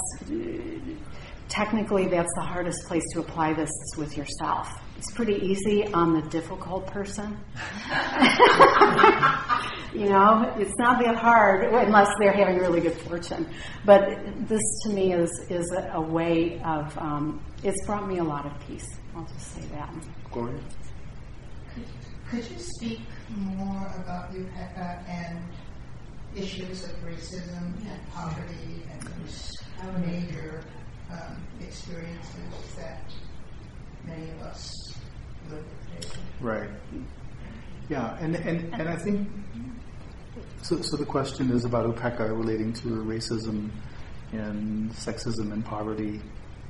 [1.49, 4.69] technically that's the hardest place to apply this with yourself.
[4.99, 7.37] It's pretty easy on the difficult person.
[9.93, 13.47] you know, it's not that hard unless they're having really good fortune.
[13.85, 14.09] But
[14.49, 16.97] this, to me, is is a, a way of.
[16.97, 18.85] Um, it's brought me a lot of peace.
[19.15, 19.89] I'll just say that.
[20.33, 20.59] Gloria?
[21.73, 21.85] Could,
[22.29, 25.39] could you speak more about Upekkha and
[26.35, 29.55] issues of racism and poverty and those
[30.05, 30.61] major
[31.09, 33.09] um, experiences that
[34.05, 34.88] many of us live with?
[36.39, 36.69] Right.
[37.89, 39.27] Yeah, and, and, and I think
[40.61, 43.69] so, so the question is about Upekkha relating to racism
[44.31, 46.21] and sexism and poverty.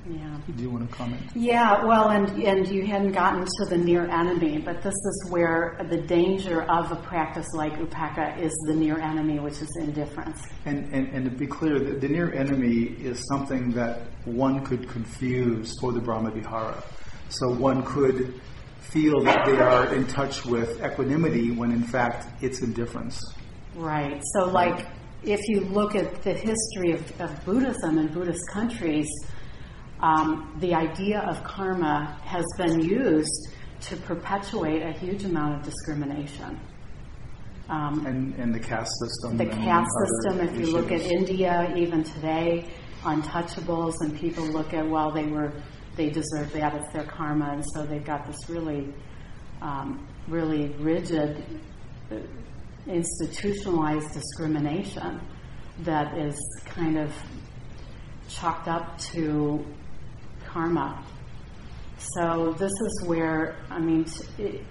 [0.09, 0.37] Yeah.
[0.55, 1.21] Do you want to comment?
[1.35, 5.77] Yeah, well, and, and you hadn't gotten to the near enemy, but this is where
[5.89, 10.41] the danger of a practice like upekkha is the near enemy, which is indifference.
[10.65, 14.87] And, and, and to be clear, the, the near enemy is something that one could
[14.87, 16.81] confuse for the Brahma Vihara.
[17.27, 18.39] So one could
[18.79, 23.21] feel that they are in touch with equanimity when in fact it's indifference.
[23.75, 24.21] Right.
[24.33, 24.87] So, like,
[25.23, 29.07] if you look at the history of, of Buddhism in Buddhist countries,
[29.99, 33.49] um, the idea of karma has been used
[33.81, 36.59] to perpetuate a huge amount of discrimination.
[37.69, 39.37] Um, And, and the caste system.
[39.37, 41.01] the caste system, if you look at.
[41.01, 42.65] India, even today,
[43.03, 45.53] untouchables, and people look at, well, they were,
[45.99, 48.93] they deserve that, it's their karma, and so they've got this really,
[49.61, 51.43] um, really rigid,
[52.09, 52.15] uh,
[52.87, 55.19] institutionalized discrimination
[55.79, 57.13] that is kind of
[58.29, 59.65] chalked up to
[60.45, 61.03] karma.
[61.97, 64.65] So this is where, I mean, t- it,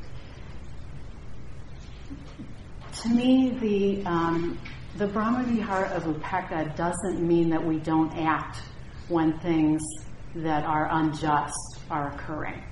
[3.02, 4.58] to me, the um,
[4.96, 8.62] the Brahma Vihara of Upekkha doesn't mean that we don't act
[9.08, 9.82] when things
[10.36, 12.62] that are unjust are occurring.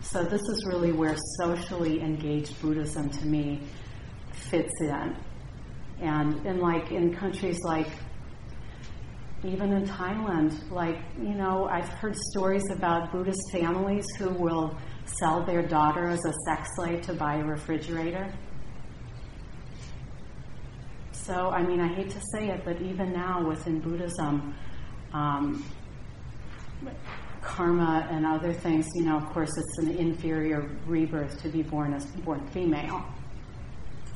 [0.00, 3.60] So this is really where socially engaged Buddhism, to me,
[4.32, 5.16] fits in.
[6.00, 7.88] And in like in countries like
[9.44, 15.44] even in Thailand, like, you know, I've heard stories about Buddhist families who will sell
[15.44, 18.32] their daughter as a sex slave to buy a refrigerator.
[21.12, 24.54] So, I mean, I hate to say it, but even now within Buddhism,
[25.12, 25.64] um,
[27.42, 31.94] karma and other things, you know, of course, it's an inferior rebirth to be born
[31.94, 33.04] as born female.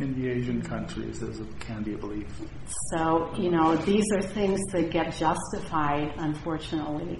[0.01, 2.27] In the Asian countries, there's a can be a belief.
[2.93, 7.19] So, you know, these are things that get justified, unfortunately,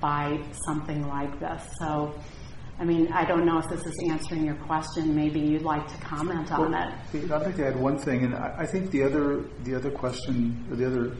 [0.00, 1.62] by something like this.
[1.78, 2.14] So,
[2.80, 5.14] I mean, I don't know if this is answering your question.
[5.14, 6.92] Maybe you'd like to comment on it.
[7.14, 10.66] I'd like to add one thing, and I I think the other the other question,
[10.70, 11.16] or the other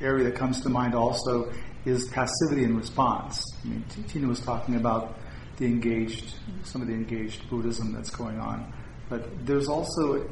[0.00, 1.50] area that comes to mind also
[1.86, 3.42] is passivity and response.
[3.64, 5.18] I mean, Tina was talking about
[5.56, 6.34] the engaged,
[6.64, 8.72] some of the engaged Buddhism that's going on,
[9.08, 10.28] but there's also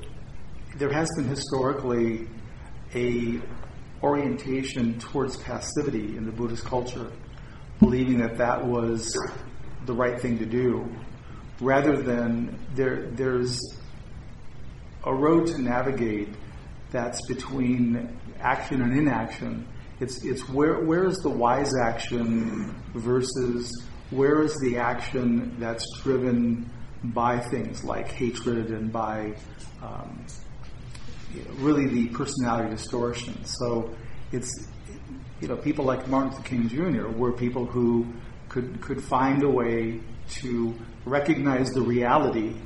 [0.76, 2.28] there has been historically
[2.94, 3.40] a
[4.02, 7.11] orientation towards passivity in the Buddhist culture,
[7.78, 9.16] believing that that was
[9.86, 10.86] the right thing to do,
[11.61, 13.59] rather than there there's
[15.05, 16.28] a road to navigate
[16.90, 19.66] that's between action and inaction.
[20.01, 23.70] It's, it's where, where is the wise action versus
[24.11, 26.70] where is the action that's driven
[27.03, 29.34] by things like hatred and by
[29.82, 30.24] um,
[31.32, 33.45] you know, really the personality distortion.
[33.45, 33.95] So
[34.32, 34.68] it's,
[35.40, 37.09] you know, people like Martin Luther King Jr.
[37.09, 38.07] were people who
[38.49, 40.01] could, could find a way
[40.40, 40.74] to
[41.05, 42.57] recognize the reality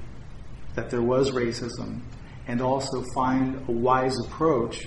[0.74, 2.00] that there was racism
[2.46, 4.86] and also find a wise approach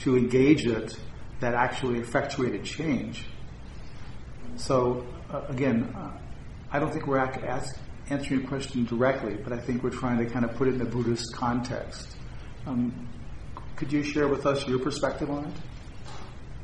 [0.00, 0.96] to engage it
[1.42, 3.24] that actually effectuated change.
[4.56, 6.12] So, uh, again, uh,
[6.70, 7.76] I don't think we're ac- ask,
[8.10, 10.78] answering your question directly, but I think we're trying to kind of put it in
[10.78, 12.16] the Buddhist context.
[12.64, 13.08] Um,
[13.74, 15.54] could you share with us your perspective on it?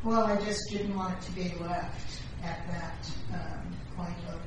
[0.04, 4.40] Well, I just didn't want it to be left at that um, point of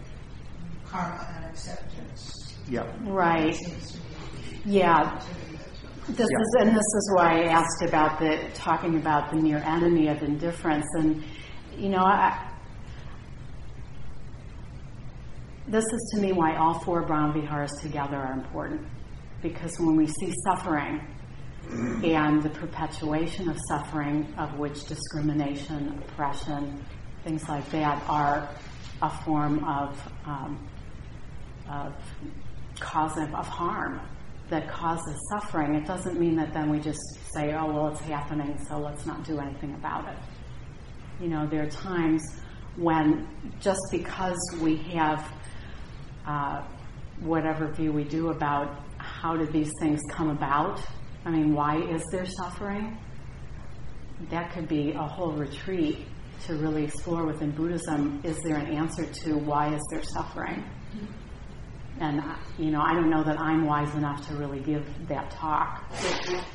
[0.90, 2.56] karma and acceptance.
[2.70, 2.86] Yeah.
[3.04, 3.50] Right.
[3.50, 5.22] It seems to me Yeah.
[6.08, 6.41] This Yeah.
[6.41, 10.22] is, and this is why I asked about the talking about the near enemy of
[10.24, 11.24] indifference, and
[11.78, 12.38] you know, I,
[15.68, 18.82] this is to me why all four Brahma Viharas together are important,
[19.41, 21.02] because when we see suffering
[22.04, 26.84] and the perpetuation of suffering, of which discrimination, oppression,
[27.24, 28.49] things like that are
[29.04, 30.68] a form of um,
[31.70, 31.93] of
[32.80, 34.02] cause of harm
[34.52, 36.99] that causes suffering, it doesn't mean that then we just
[37.34, 40.18] say, oh, well, it's happening, so let's not do anything about it.
[41.22, 42.22] You know, there are times
[42.76, 43.28] when
[43.62, 45.34] just because we have
[46.28, 46.64] uh,
[47.22, 50.82] whatever view we do about how did these things come about,
[51.26, 52.97] I mean, why is there suffering?
[54.30, 55.99] That could be a whole retreat
[56.45, 58.20] to really explore within Buddhism.
[58.24, 60.64] Is there an answer to why is there suffering?
[62.02, 62.20] And
[62.58, 65.86] you know, I don't know that I'm wise enough to really give that talk.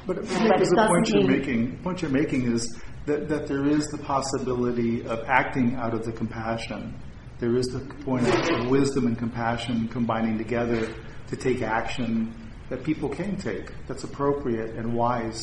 [0.05, 3.87] But, But it the point you're making, point you're making is that, that there is
[3.87, 7.01] the possibility of acting out of the compassion.
[7.39, 10.93] There is the point of wisdom and compassion combining together
[11.29, 12.35] to take action
[12.69, 15.41] that people can take that's appropriate and wise,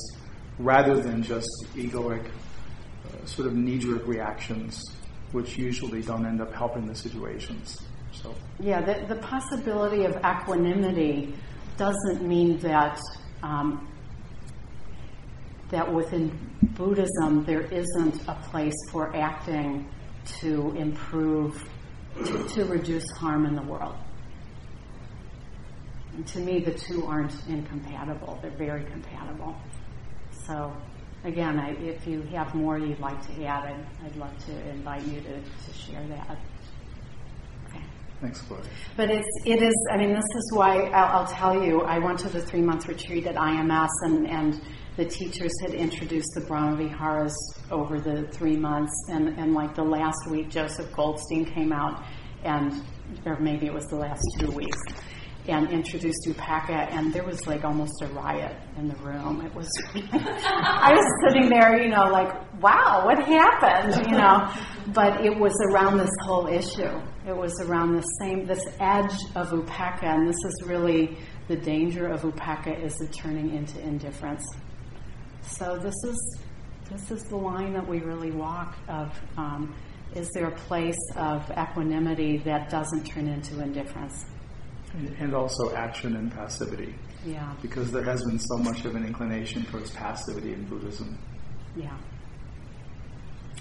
[0.59, 4.83] rather than just egoic uh, sort of knee jerk reactions,
[5.31, 7.81] which usually don't end up helping the situations.
[8.21, 11.33] So, Yeah, the, the possibility of equanimity
[11.77, 12.99] doesn't mean that
[13.41, 13.87] um,
[15.69, 16.31] that within
[16.75, 19.89] Buddhism there isn't a place for acting
[20.39, 21.67] to improve,
[22.23, 23.95] to, to reduce harm in the world.
[26.15, 29.55] And to me, the two aren't incompatible; they're very compatible.
[30.45, 30.71] So,
[31.23, 35.03] again, I, if you have more you'd like to add, I'd, I'd love to invite
[35.07, 36.37] you to, to share that.
[38.21, 38.65] Thanks, Gloria.
[38.95, 42.19] But it's, it is, I mean, this is why I'll, I'll tell you, I went
[42.19, 44.61] to the three month retreat at IMS and, and
[44.95, 47.35] the teachers had introduced the Brahma Viharas
[47.71, 48.93] over the three months.
[49.09, 52.03] And, and like the last week, Joseph Goldstein came out
[52.43, 52.81] and,
[53.25, 54.77] or maybe it was the last two weeks,
[55.47, 59.45] and introduced Upekkha, and there was like almost a riot in the room.
[59.45, 62.31] It was, I was sitting there, you know, like,
[62.61, 64.49] wow, what happened, you know?
[64.93, 66.99] But it was around this whole issue.
[67.27, 71.17] It was around the same, this edge of Upekkha, and this is really
[71.47, 74.45] the danger of Upekkha is it turning into indifference.
[75.41, 76.39] So this is
[76.89, 79.75] this is the line that we really walk of um,
[80.15, 84.25] is there a place of equanimity that doesn't turn into indifference?
[84.93, 86.93] And, and also action and passivity,
[87.25, 91.17] Yeah, because there has been so much of an inclination towards passivity in Buddhism.
[91.75, 91.97] yeah.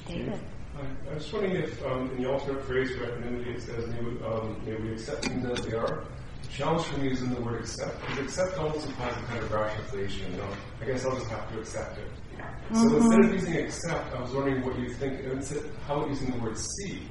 [0.07, 0.41] David.
[0.77, 4.01] I, I was wondering if um, in the alternate phrase for equanimity it says, may
[4.01, 6.05] we, um, may we accept things as they are.
[6.43, 9.43] The challenge for me is in the word accept, because accept almost implies a kind
[9.45, 10.33] of rationalization.
[10.33, 10.49] You know,
[10.81, 12.09] I guess I'll just have to accept it.
[12.75, 16.31] So instead of using accept, I was wondering what you think, instead, how about using
[16.31, 17.03] the word see?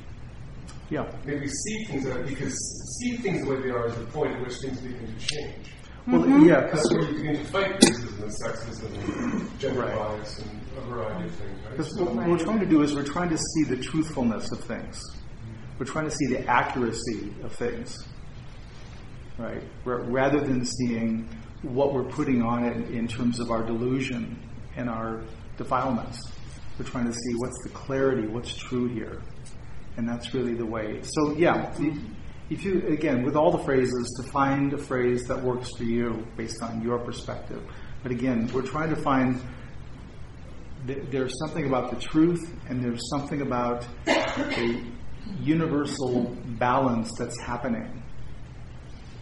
[0.91, 1.09] Yeah.
[1.25, 2.53] Maybe see things that, because
[2.99, 5.71] see things the way they are is the point at which things begin to change.
[6.05, 6.47] Well, mm-hmm.
[6.49, 9.95] yeah, That's because where you begin to fight racism and sexism and gender Right.
[9.95, 11.71] bias and a variety of things, right?
[11.77, 14.59] Because So- what we're trying to do is we're trying to see the truthfulness of
[14.65, 15.01] things.
[15.79, 17.97] We're trying to see the accuracy of things,
[19.37, 19.63] right?
[19.85, 21.27] R- rather than seeing
[21.61, 24.37] what we're putting on it in terms of our delusion
[24.75, 25.21] and our
[25.57, 26.19] defilements.
[26.77, 29.21] We're trying to see what's the clarity, what's true here.
[29.97, 31.01] And that's really the way.
[31.03, 31.73] So, yeah,
[32.49, 36.25] if you, again, with all the phrases, to find a phrase that works for you
[36.35, 37.61] based on your perspective.
[38.03, 39.41] But again, we're trying to find
[40.87, 44.83] th- there's something about the truth and there's something about a
[45.39, 48.03] universal balance that's happening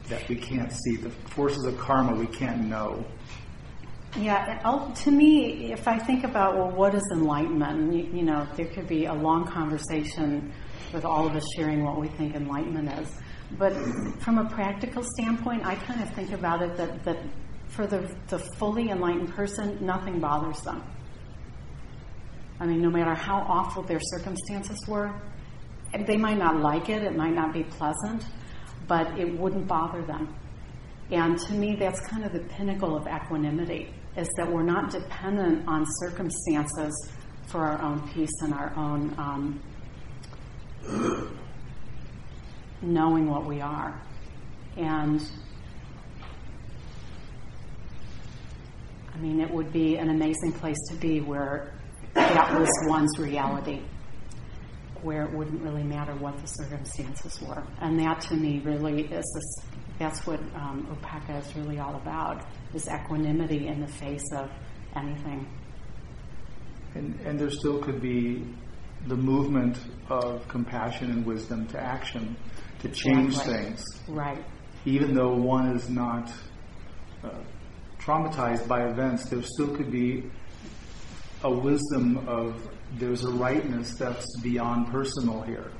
[0.07, 0.97] that we can't see.
[0.97, 3.05] The forces of karma we can't know.
[4.17, 4.59] Yeah,
[5.03, 7.93] to me, if I think about, well, what is enlightenment?
[7.93, 10.51] You, you know, there could be a long conversation
[10.91, 13.15] with all of us sharing what we think enlightenment is.
[13.57, 13.73] But
[14.21, 17.17] from a practical standpoint, I kind of think about it that, that
[17.67, 20.83] for the, the fully enlightened person, nothing bothers them.
[22.59, 25.13] I mean, no matter how awful their circumstances were,
[26.07, 28.25] they might not like it, it might not be pleasant,
[28.87, 30.35] but it wouldn't bother them.
[31.11, 35.65] And to me, that's kind of the pinnacle of equanimity, is that we're not dependent
[35.67, 37.09] on circumstances
[37.47, 39.61] for our own peace and our own um,
[42.81, 44.01] knowing what we are.
[44.77, 45.21] And
[49.13, 51.73] I mean, it would be an amazing place to be where
[52.13, 53.81] that was one's reality,
[55.01, 57.63] where it wouldn't really matter what the circumstances were.
[57.81, 59.65] And that to me really is this,
[59.97, 60.97] that's what um,
[61.29, 64.49] is really all about, is equanimity in the face of
[64.95, 65.47] anything.
[66.95, 68.45] And, and there still could be
[69.07, 69.77] the movement
[70.09, 72.35] of compassion and wisdom to action
[72.81, 73.53] to change Exactly.
[73.53, 73.83] things.
[74.07, 74.43] Right.
[74.85, 76.31] Even though one is not
[77.23, 77.29] uh,
[77.99, 80.23] traumatized by events, there still could be
[81.43, 85.71] a wisdom of there's a rightness that's beyond personal here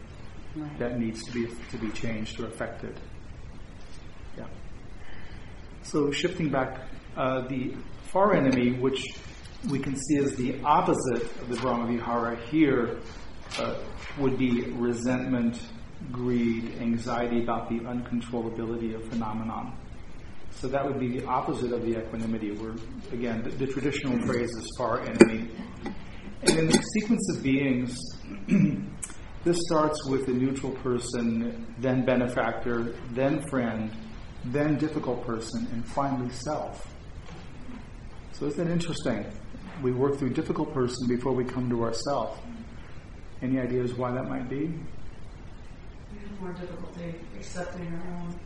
[0.56, 0.80] Right.
[0.80, 3.00] that needs to be to be changed or affected.
[4.38, 4.46] Yeah.
[5.92, 6.82] So shifting back,
[7.18, 7.74] uh, the
[8.12, 9.04] far enemy, which
[9.72, 13.00] we can see as the opposite of the Brahma Vihara here,
[13.58, 13.80] uh,
[14.20, 15.60] would be resentment,
[16.12, 19.76] greed, anxiety about the uncontrollability of phenomenon.
[20.52, 22.76] So that would be the opposite of the equanimity, where,
[23.12, 25.50] again, the, the traditional phrase is far enemy.
[26.44, 27.98] And in the sequence of beings,
[29.44, 33.92] this starts with the neutral person, then benefactor, then friend,
[34.46, 36.88] then difficult person, and finally self.
[38.34, 39.26] So isn't that interesting?
[39.82, 42.42] We work through difficult person before we come to ourself.
[43.42, 44.74] Any ideas why that might be?
[46.12, 48.40] We have more difficulty accepting our own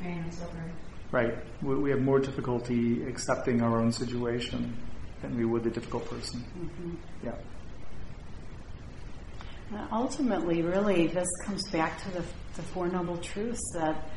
[0.00, 0.72] pain and suffering.
[1.10, 1.34] Right.
[1.62, 4.76] We, we have more difficulty accepting our own situation
[5.22, 6.40] than we would the difficult person.
[6.40, 6.94] hmm
[7.24, 7.32] Yeah.
[9.90, 14.08] Ultimately, really, this comes back to the, the Four Noble Truths that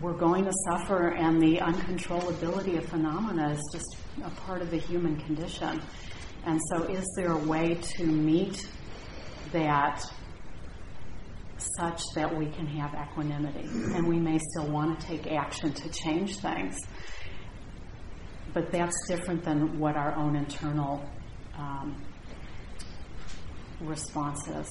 [0.00, 4.78] we're going to suffer, and the uncontrollability of phenomena is just a part of the
[4.78, 5.82] human condition.
[6.46, 8.66] And so, is there a way to meet
[9.52, 10.02] that
[11.78, 13.68] such that we can have equanimity?
[13.94, 16.78] And we may still want to take action to change things.
[18.54, 21.04] But that's different than what our own internal
[21.58, 22.00] um,
[23.80, 24.68] response is.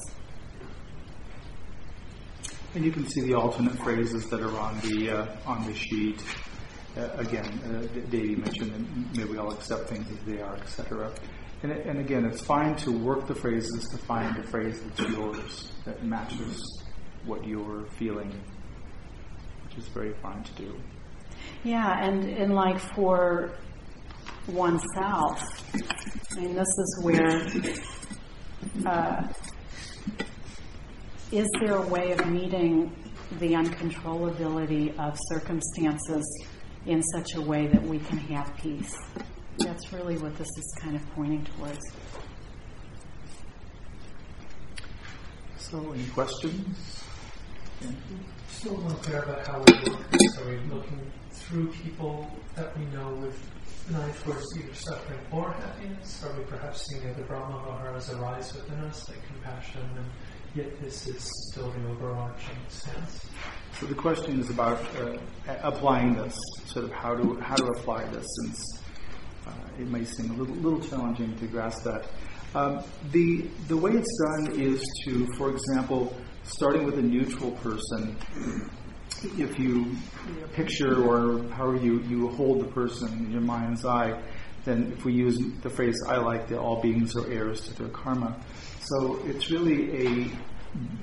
[2.75, 6.21] And you can see the alternate phrases that are on the uh, on the sheet.
[6.95, 11.11] Uh, again, uh, Davey mentioned that maybe I'll accept things as they are, etc.
[11.63, 15.71] And, and again, it's fine to work the phrases to find the phrase that's yours,
[15.85, 16.83] that matches
[17.25, 18.31] what you're feeling,
[19.65, 20.79] which is very fine to do.
[21.63, 23.51] Yeah, and, and like for
[24.47, 25.41] oneself,
[26.31, 27.47] I mean, this is where
[28.85, 29.27] uh,
[31.31, 32.91] is there a way of meeting
[33.39, 36.25] the uncontrollability of circumstances
[36.87, 38.95] in such a way that we can have peace?
[39.59, 41.79] That's really what this is kind of pointing towards.
[45.57, 47.03] So, any questions?
[47.81, 47.91] Yeah.
[48.47, 49.99] Still unclear about how we look.
[50.39, 53.39] Are we looking through people that we know with
[53.89, 56.23] an eye towards either suffering or happiness?
[56.23, 60.05] Are we perhaps seeing the Brahma Viharas arise within us, like compassion, and
[60.55, 63.29] yet this is still the overarching sense?
[63.73, 65.17] So the question is about uh,
[65.63, 66.35] applying this,
[66.65, 68.81] sort of how to how to apply this, since
[69.47, 72.05] uh, it may seem a little, little challenging to grasp that.
[72.55, 78.17] Um, the the way it's done is to, for example, starting with a neutral person,
[79.37, 79.95] if you
[80.53, 84.19] picture or however you, you hold the person in your mind's eye,
[84.65, 87.89] then if we use the phrase I like that all beings are heirs to their
[87.89, 88.39] karma.
[88.89, 90.31] So it's really a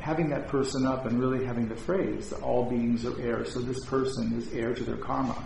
[0.01, 3.53] having that person up and really having the phrase all beings are heirs.
[3.53, 5.37] So this person is heir to their karma.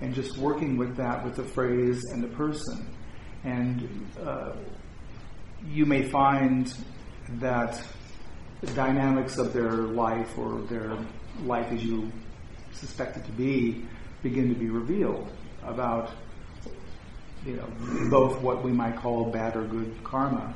[0.00, 2.86] And just working with that with the phrase and the person.
[3.44, 4.52] And uh,
[5.66, 6.72] you may find
[7.40, 7.82] that
[8.60, 10.96] the dynamics of their life or their
[11.42, 12.10] life as you
[12.72, 13.84] suspect it to be
[14.22, 15.30] begin to be revealed
[15.64, 16.10] about
[17.44, 17.66] you know
[18.10, 20.54] both what we might call bad or good karma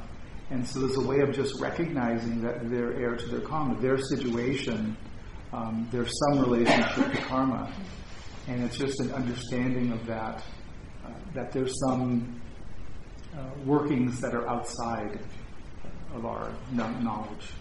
[0.51, 3.81] and so there's a way of just recognizing that they're heir to their karma.
[3.81, 4.97] Their situation
[5.55, 7.73] um, there's some relationship to karma.
[8.49, 10.43] And it's just an understanding of that
[11.05, 12.41] uh, that there's some
[13.37, 15.21] uh, workings that are outside
[16.15, 17.53] of our knowledge.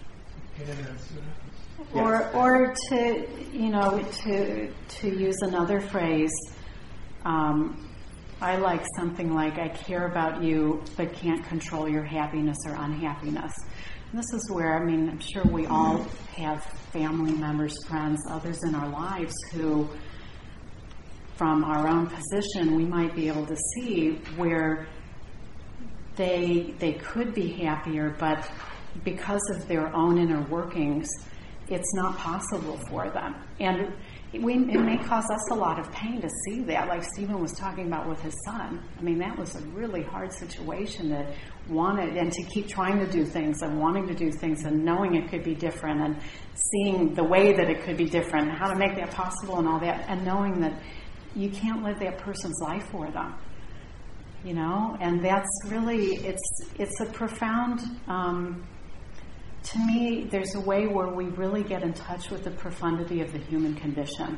[1.93, 6.31] Or, or to, you know, to, to use another phrase,
[7.25, 7.89] um,
[8.43, 13.53] I like something like, I care about you, but can't control your happiness or unhappiness.
[14.11, 18.61] And this is where, I mean, I'm sure we all have family members, friends, others
[18.65, 19.87] in our lives who,
[21.37, 24.87] from our own position, we might be able to see where
[26.17, 28.45] they, they could be happier, but
[29.05, 31.07] because of their own inner workings,
[31.69, 33.35] it's not possible for them.
[33.61, 33.93] And
[34.41, 37.51] we, it may cause us a lot of pain to see that, like Stephen was
[37.53, 38.81] talking about with his son.
[38.97, 41.35] I mean, that was a really hard situation that
[41.69, 45.15] wanted, and to keep trying to do things and wanting to do things and knowing
[45.15, 46.17] it could be different and
[46.55, 49.79] seeing the way that it could be different how to make that possible and all
[49.79, 50.81] that, and knowing that
[51.35, 53.35] you can't live that person's life for them.
[54.43, 58.67] You know, and that's really it's it's a profound um,
[59.63, 63.31] to me, there's a way where we really get in touch with the profundity of
[63.31, 64.37] the human condition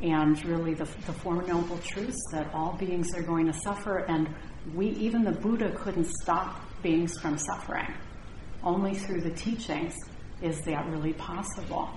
[0.00, 4.28] and really the, the Four Noble Truths that all beings are going to suffer, and
[4.74, 7.92] we, even the Buddha, couldn't stop beings from suffering.
[8.62, 9.94] Only through the teachings
[10.40, 11.90] is that really possible.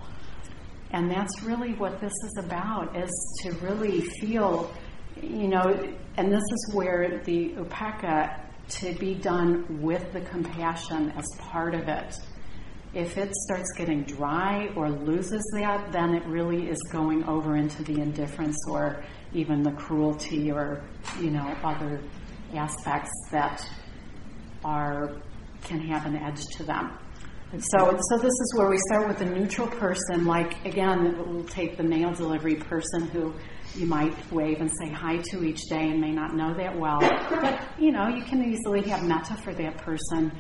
[0.92, 3.12] And that's really what this is about, is
[3.44, 4.74] to really feel,
[5.22, 8.42] you know, and this is where the upekkha
[8.80, 12.15] to be done with the compassion as part of it.
[12.93, 17.84] If it starts getting dry or loses that, then it really is going over into
[17.84, 19.03] the indifference or
[19.34, 20.84] even the cruelty or,
[21.19, 22.01] you know, other
[22.53, 23.67] aspects that
[24.63, 25.22] are
[25.63, 26.97] can have an edge to them.
[27.51, 30.26] And So, so this is where we start with a neutral person.
[30.26, 33.34] Like again, we'll take the mail delivery person who
[33.76, 36.99] you might wave and say hi to each day and may not know that well.
[36.99, 40.32] But, you know, you can easily have metta for that person.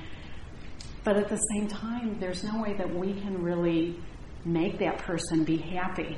[1.03, 3.99] But at the same time, there's no way that we can really
[4.45, 6.17] make that person be happy,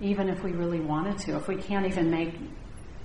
[0.00, 1.36] even if we really wanted to.
[1.36, 2.34] If we can't even make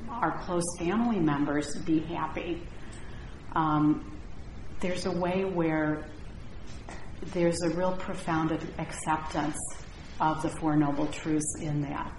[0.09, 2.61] our close family members be happy,
[3.55, 4.11] um,
[4.79, 6.05] there's a way where
[7.33, 9.57] there's a real profound acceptance
[10.19, 12.11] of the Four Noble Truths in that.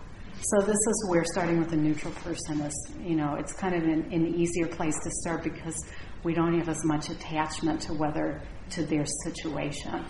[0.43, 3.83] So this is where starting with a neutral person is, you know, it's kind of
[3.83, 5.77] an, an easier place to start because
[6.23, 10.05] we don't have as much attachment to whether to their situation.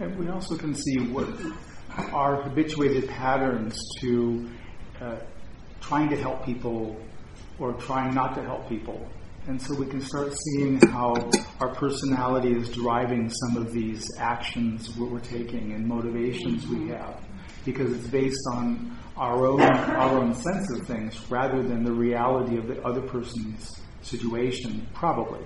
[0.00, 1.28] And we also can see what
[2.12, 4.48] our habituated patterns to
[5.00, 5.16] uh,
[5.80, 6.96] trying to help people
[7.58, 9.06] or trying not to help people.
[9.46, 11.14] And so we can start seeing how
[11.60, 17.20] our personality is driving some of these actions we're taking and motivations we have
[17.64, 22.56] because it's based on our own our own sense of things rather than the reality
[22.56, 25.44] of the other person's situation, probably.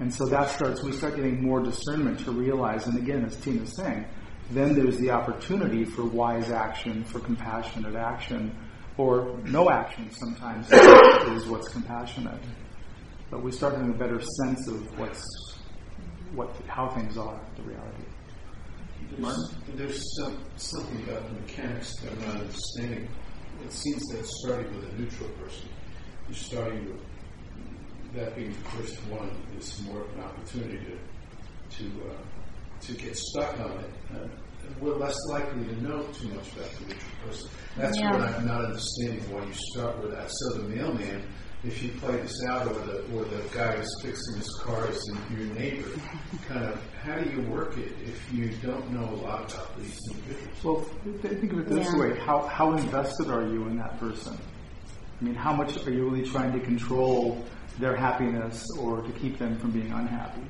[0.00, 3.74] And so that starts we start getting more discernment to realize, and again, as Tina's
[3.76, 4.04] saying,
[4.50, 8.56] then there's the opportunity for wise action, for compassionate action,
[8.98, 12.40] or no action sometimes is what's compassionate.
[13.30, 15.24] But we start having a better sense of what's
[16.34, 18.04] what how things are, the reality.
[19.18, 23.08] There's, there's some, something about the mechanics that I'm not understanding.
[23.64, 25.68] It seems that starting with a neutral person,
[26.28, 27.00] you're starting with
[28.14, 30.98] that being the first one is more of an opportunity to
[31.78, 32.14] to uh,
[32.80, 33.90] to get stuck on it.
[34.14, 34.28] Uh,
[34.80, 37.50] we're less likely to know too much about the neutral person.
[37.76, 38.12] That's Yeah.
[38.12, 40.30] what I'm not understanding why you start with that.
[40.30, 41.22] So the mailman,
[41.66, 45.38] if you play this out, or the or the guy who's fixing his cars and
[45.38, 45.88] your neighbor,
[46.48, 49.98] kind of how do you work it if you don't know a lot about these
[50.10, 50.64] individuals?
[50.64, 50.80] Well,
[51.22, 51.98] think of it this Yeah.
[52.00, 54.36] way: how how invested are you in that person?
[55.20, 57.44] I mean, how much are you really trying to control
[57.78, 60.42] their happiness or to keep them from being unhappy?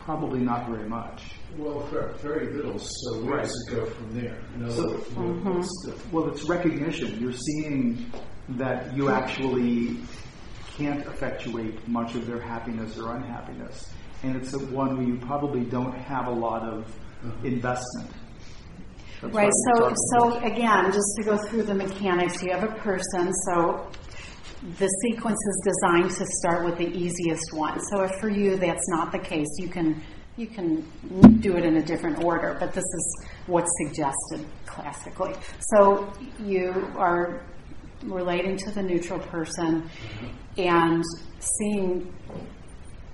[0.00, 1.32] Probably not very much.
[1.56, 2.78] Well, ver- very little.
[2.78, 3.44] So where Right.
[3.44, 4.36] does it go from there?
[4.54, 5.90] In other So- words, what- what's mm-hmm.
[6.10, 7.18] the Well, it's recognition.
[7.20, 8.06] You're seeing
[8.50, 9.96] that you actually
[10.76, 13.90] can't effectuate much of their happiness or unhappiness.
[14.22, 16.86] And it's a one where you probably don't have a lot of
[17.22, 17.46] mm-hmm.
[17.46, 18.10] investment.
[19.20, 19.52] That's Right.
[19.74, 23.32] So, so again, just to go through the mechanics, you have a person.
[23.46, 23.88] So
[24.78, 27.78] the sequence is designed to start with the easiest one.
[27.90, 30.02] So if for you that's not the case, you can
[30.36, 30.80] you can
[31.40, 32.56] do it in a different order.
[32.58, 35.34] But this is what's suggested classically.
[35.60, 36.12] So
[36.42, 37.42] you are
[38.04, 39.88] relating to the neutral person
[40.56, 41.02] and
[41.38, 42.12] seeing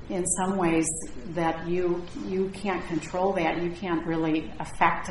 [0.08, 0.88] in some ways
[1.28, 3.62] that you you can't control that.
[3.62, 5.10] You can't really affect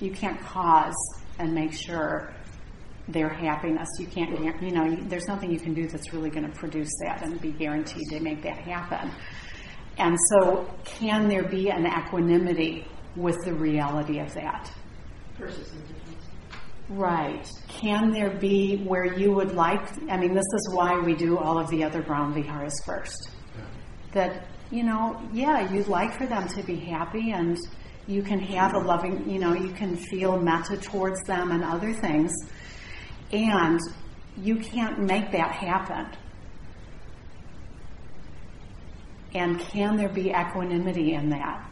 [0.00, 0.94] you can't cause
[1.38, 2.32] and make sure
[3.06, 3.88] their happiness.
[3.98, 7.22] You can't you know there's nothing you can do that's really going to produce that
[7.22, 9.10] and be guaranteed to make that happen.
[9.98, 14.72] And so can there be an equanimity with the reality of that?
[15.38, 16.13] Versus indifference.
[16.88, 17.48] Right.
[17.68, 19.80] Can there be where you would like,
[20.10, 23.30] I mean, this is why we do all of the other Brahma Viharas first.
[24.12, 27.58] That, you know, yeah, you'd like for them to be happy and
[28.06, 31.94] you can have a loving, you know, you can feel metta towards them and other
[31.94, 32.32] things.
[33.32, 33.80] And
[34.36, 36.06] you can't make that happen.
[39.34, 41.66] And can there be equanimity in that?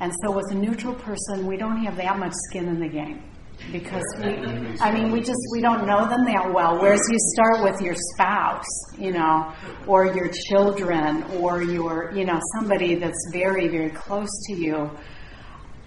[0.00, 3.22] And so, with a neutral person, we don't have that much skin in the game
[3.70, 4.34] because we,
[4.80, 6.80] I mean, we just we don't know them that well.
[6.80, 8.64] Whereas you start with your spouse,
[8.98, 9.52] you know,
[9.86, 14.90] or your children, or your, you know, somebody that's very very close to you.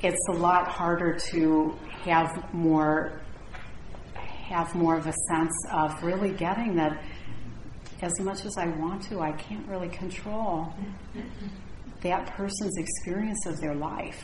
[0.01, 3.19] It's a lot harder to have more
[4.13, 7.03] have more of a sense of really getting that.
[8.01, 10.71] As much as I want to, I can't really control
[12.01, 14.21] that person's experience of their life.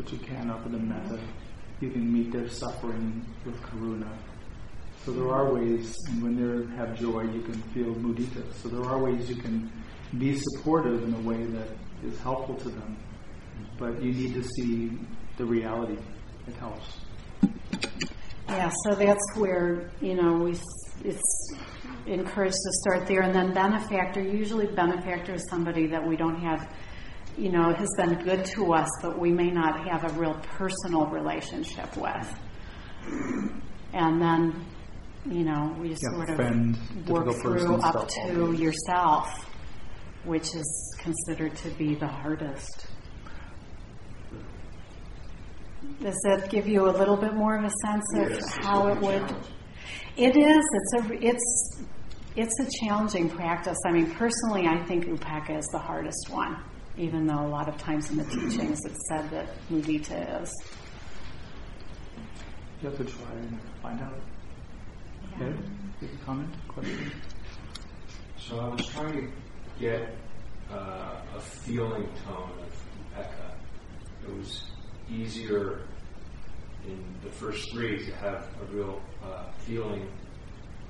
[0.00, 1.20] But you can open the method.
[1.80, 4.08] You can meet their suffering with karuna.
[5.04, 8.42] So there are ways, and when they have joy, you can feel mudita.
[8.62, 9.70] So there are ways you can
[10.16, 11.68] be supportive in a way that
[12.02, 12.96] is helpful to them.
[13.78, 14.98] But you need to see
[15.36, 15.98] the reality.
[16.48, 16.96] It helps.
[18.48, 20.52] Yeah, so that's where, you know, we,
[21.04, 21.54] it's
[22.06, 23.20] encouraged to start there.
[23.20, 26.66] And then benefactor, usually benefactor is somebody that we don't have,
[27.36, 31.06] you know, has been good to us, but we may not have a real personal
[31.06, 32.34] relationship with.
[33.92, 34.64] And then,
[35.26, 36.78] you know, we Yeah, sort of friend,
[37.08, 38.60] work through up to those.
[38.60, 39.28] yourself,
[40.24, 42.86] which is considered to be the hardest.
[46.02, 49.00] Does that give you a little bit more of a sense of Yes, how it
[49.00, 49.26] would?
[49.28, 49.46] challenge.
[50.16, 50.64] It is.
[50.72, 51.26] It's a.
[51.26, 51.82] It's.
[52.36, 53.76] It's a challenging practice.
[53.86, 56.56] I mean, personally, I think upekkha is the hardest one,
[56.96, 60.52] even though a lot of times in the teachings it's said that mudita is.
[62.82, 64.18] You have to try and find out.
[65.38, 65.46] Yeah.
[65.46, 65.58] Ed,
[66.00, 67.12] you a comment, question?
[68.38, 69.32] So I was trying to
[69.78, 70.14] get
[70.72, 73.54] uh, a feeling tone of Eka.
[74.26, 74.64] It was
[75.10, 75.82] easier
[76.86, 80.08] in the first three to have a real uh, feeling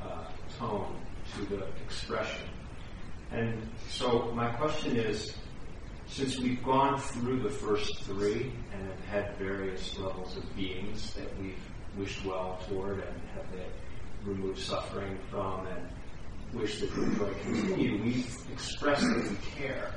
[0.03, 0.25] uh,
[0.59, 0.97] tone
[1.35, 2.49] to the expression.
[3.33, 5.35] And so my question is,
[6.11, 11.41] since we've gone through the first three and have had various levels of beings that
[11.41, 11.55] we've
[11.97, 13.47] wished well toward and have
[14.25, 15.89] removed suffering from and
[16.53, 19.93] wish that the joy continue, we've expressed that we care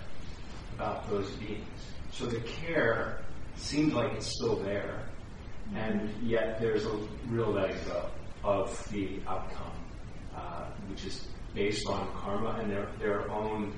[0.76, 1.66] about those beings.
[2.12, 3.20] So the care
[3.56, 5.04] seems like it's still there,
[5.76, 6.96] and yet there's a
[7.28, 8.06] real letting go
[8.44, 9.74] of the outcome,
[10.36, 13.74] uh, which is based on karma and their, their own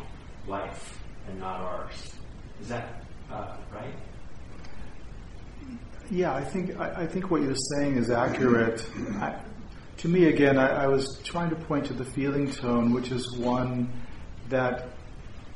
[0.48, 2.14] life and not ours.
[2.62, 3.93] Is that uh, right?
[6.12, 8.86] Yeah, I think I, think what you're saying is accurate.
[9.20, 9.36] I,
[9.97, 13.32] to me, again, I, I was trying to point to the feeling tone, which is
[13.38, 13.91] one
[14.49, 14.89] that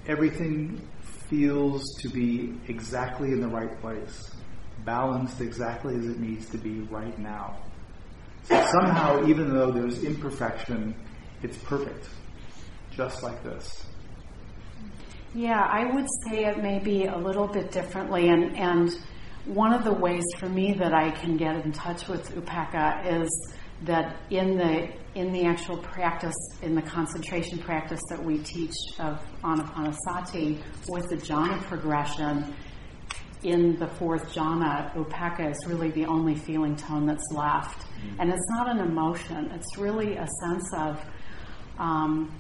[0.07, 0.81] everything
[1.29, 4.31] feels to be exactly in the right place,
[4.85, 7.57] balanced exactly as it needs to be right now.
[8.45, 10.95] So somehow, even though there's imperfection,
[11.43, 12.09] it's perfect,
[12.91, 13.85] just like this.
[15.33, 18.89] Yeah, I would say it may be a little bit differently, and, and
[19.45, 23.53] one of the ways for me that I can get in touch with Upekkha is
[23.83, 29.19] that in the in the actual practice, in the concentration practice that we teach of
[29.43, 32.53] Anapanasati with the jhana progression,
[33.43, 37.79] in the fourth jhana, Upekkha is really the only feeling tone that's left.
[37.79, 38.21] Mm-hmm.
[38.21, 41.01] And it's not an emotion, it's really a sense of
[41.77, 42.31] um,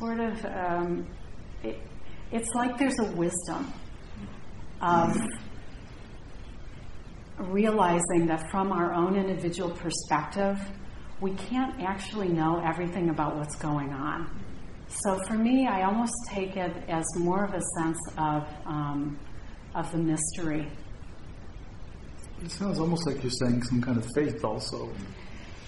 [0.00, 1.06] sort of, um,
[1.62, 1.78] it,
[2.32, 3.70] it's like there's a wisdom
[4.80, 5.14] of
[7.38, 10.58] realizing that from our own individual perspective,
[11.20, 14.28] we can't actually know everything about what's going on.
[14.88, 19.18] So for me, I almost take it as more of a sense of um,
[19.74, 20.66] of the mystery.
[22.42, 24.90] It sounds almost like you're saying some kind of faith, also.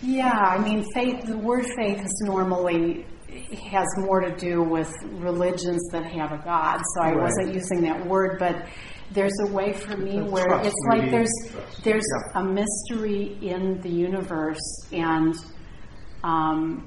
[0.01, 1.24] Yeah, I mean, faith.
[1.26, 3.07] The word faith is normally
[3.70, 6.80] has more to do with religions that have a God.
[6.95, 7.22] So I right.
[7.22, 8.66] wasn't using that word, but
[9.12, 11.33] there's a way for me where trust, it's like there's
[11.83, 12.41] there's yeah.
[12.41, 15.35] a mystery in the universe and
[16.24, 16.87] um,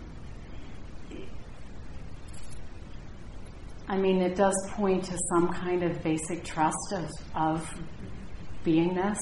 [3.87, 7.79] I mean it does point to some kind of basic trust of, of
[8.65, 9.19] beingness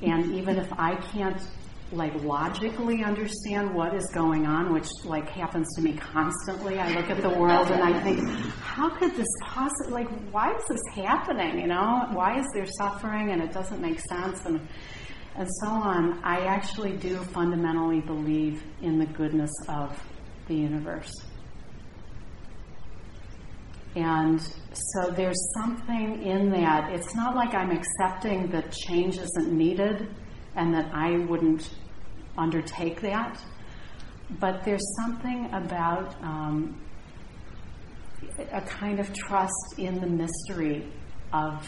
[0.00, 1.42] and even if I can't
[1.92, 6.78] like logically understand what is going on, which like happens to me constantly.
[6.78, 8.28] I look at the world and I think,
[8.60, 11.60] how could this possibly like why is this happening?
[11.60, 14.60] You know, why is there suffering and it doesn't make sense and
[15.36, 16.20] and so on.
[16.24, 19.98] I actually do fundamentally believe in the goodness of
[20.48, 21.12] the universe.
[23.96, 26.92] And so there's something in that.
[26.92, 30.08] It's not like I'm accepting that change isn't needed
[30.54, 31.68] and that I wouldn't
[32.40, 33.38] undertake that.
[34.38, 36.80] But there's something about um,
[38.52, 40.86] a kind of trust in the mystery
[41.32, 41.66] of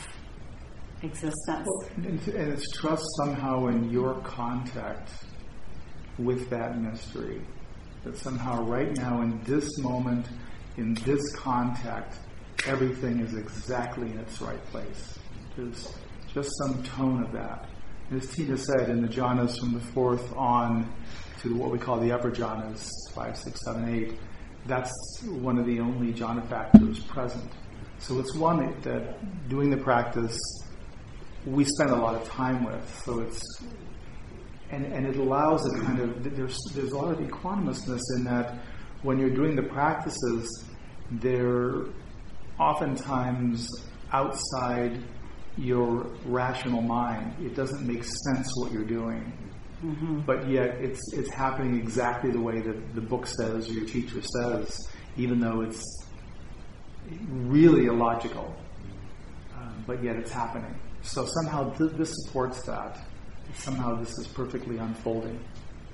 [1.02, 1.68] existence.
[1.96, 5.10] And it's trust somehow in your contact
[6.18, 7.42] with that mystery.
[8.04, 10.26] That somehow, right now, in this moment,
[10.76, 12.16] in this contact,
[12.66, 15.18] everything is exactly in its right place.
[15.56, 15.92] There's
[16.32, 17.68] just some tone of that
[18.14, 20.90] as Tina said, in the jhanas from the fourth on
[21.40, 24.18] to what we call the upper jhanas, five, six, seven, eight,
[24.66, 24.92] that's
[25.24, 27.50] one of the only jhana factors present.
[27.98, 30.38] So it's one that, doing the practice
[31.46, 33.02] we spend a lot of time with.
[33.04, 33.42] So it's
[34.70, 38.58] and, and it allows a kind of there's there's a lot of equanimousness in that
[39.02, 40.64] when you're doing the practices,
[41.10, 41.84] they're
[42.58, 43.66] oftentimes
[44.12, 45.02] outside
[45.56, 47.34] your rational mind.
[47.44, 49.32] It doesn't make sense what you're doing.
[49.84, 50.20] Mm-hmm.
[50.20, 54.22] But yet it's it's happening exactly the way that the book says or your teacher
[54.22, 55.82] says, even though it's
[57.30, 58.54] really illogical.
[59.56, 60.74] Um, but yet it's happening.
[61.02, 62.98] So somehow th- this supports that.
[63.54, 65.38] Somehow this is perfectly unfolding.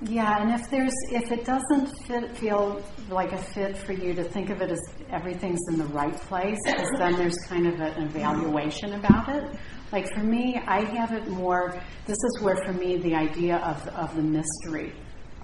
[0.01, 4.23] Yeah, and if there's if it doesn't fit, feel like a fit for you to
[4.23, 4.79] think of it as
[5.09, 9.43] everything's in the right place, because then there's kind of an evaluation about it.
[9.91, 11.77] Like for me, I have it more.
[12.05, 14.93] This is where for me the idea of of the mystery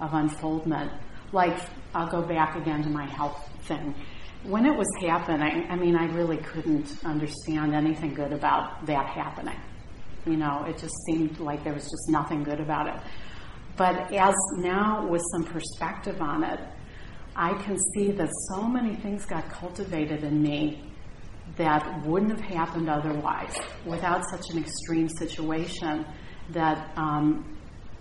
[0.00, 0.90] of unfoldment.
[1.32, 1.58] Like
[1.94, 3.94] I'll go back again to my health thing.
[4.42, 9.58] When it was happening, I mean, I really couldn't understand anything good about that happening.
[10.24, 13.02] You know, it just seemed like there was just nothing good about it
[13.76, 16.60] but as now with some perspective on it,
[17.34, 20.82] I can see that so many things got cultivated in me
[21.56, 26.06] that wouldn't have happened otherwise without such an extreme situation
[26.50, 27.56] that um,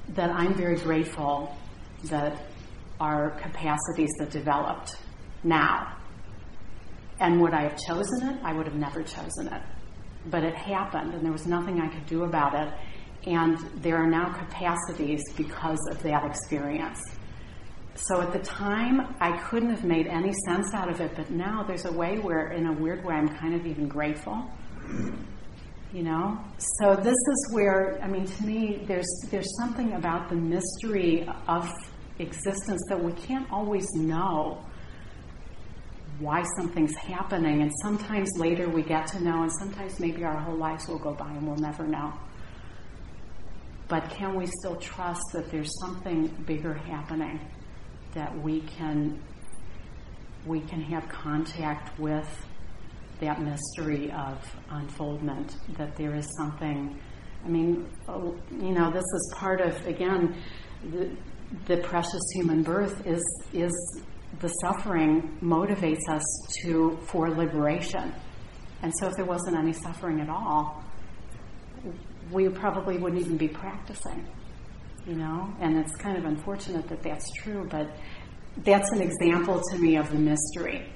[0.09, 1.55] that I'm very grateful
[2.05, 2.39] that
[2.99, 4.95] our capacities that developed
[5.43, 5.97] now.
[7.19, 8.39] And would I have chosen it?
[8.43, 9.61] I would have never chosen it.
[10.28, 12.73] But it happened, and there was nothing I could do about it.
[13.26, 17.01] And there are now capacities because of that experience.
[17.95, 21.63] So at the time, I couldn't have made any sense out of it, but now
[21.63, 24.43] there's a way where, in a weird way, I'm kind of even grateful.
[25.93, 26.38] You know?
[26.80, 31.71] So this is where, I mean, to me, there's, there's something about the mystery of
[32.19, 34.63] existence that we can't always know
[36.19, 37.61] why something's happening.
[37.61, 41.13] And sometimes later we get to know, and sometimes maybe our whole lives will go
[41.13, 42.13] by and we'll never know.
[43.88, 47.39] But can we still trust that there's something bigger happening
[48.13, 49.21] that we can
[50.45, 52.45] we can have contact with
[53.19, 54.38] that mystery of
[54.69, 56.99] unfoldment that there is something
[57.43, 60.36] I mean, oh, you know, this is part of again
[60.91, 61.11] the,
[61.65, 63.23] the precious human birth is
[63.53, 64.03] is
[64.39, 66.23] the suffering motivates us
[66.63, 68.13] to for liberation.
[68.81, 70.83] And so if there wasn't any suffering at all,
[72.32, 74.26] we probably wouldn't even be practicing.
[75.05, 75.53] You know?
[75.59, 77.89] And it's kind of unfortunate that that's true, but
[78.57, 80.89] that's an example to me of the mystery.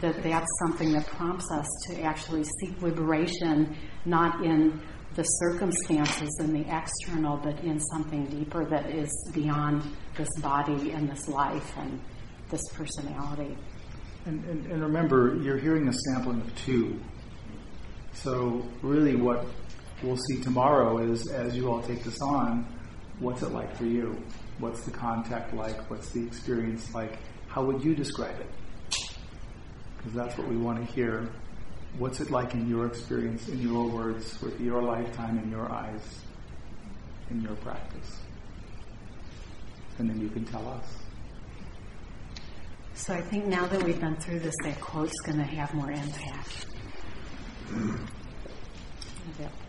[0.00, 4.80] That that's something that prompts us to actually seek liberation, not in
[5.14, 9.82] the circumstances and the external, but in something deeper that is beyond
[10.16, 12.00] this body and this life and
[12.50, 13.56] this personality.
[14.24, 16.98] And, and, and remember, you're hearing a sampling of two.
[18.14, 19.46] So, really, what
[20.02, 22.66] we'll see tomorrow is as you all take this on,
[23.18, 24.16] what's it like for you?
[24.58, 25.90] What's the contact like?
[25.90, 27.18] What's the experience like?
[27.48, 29.08] How would you describe it?
[29.96, 31.28] Because that's what we want to hear
[31.98, 36.20] What's it like in your experience, in your words, with your lifetime, in your eyes,
[37.30, 38.18] in your practice?
[39.98, 40.86] And then you can tell us.
[42.94, 45.90] So I think now that we've been through this, that quote's going to have more
[45.92, 46.66] impact.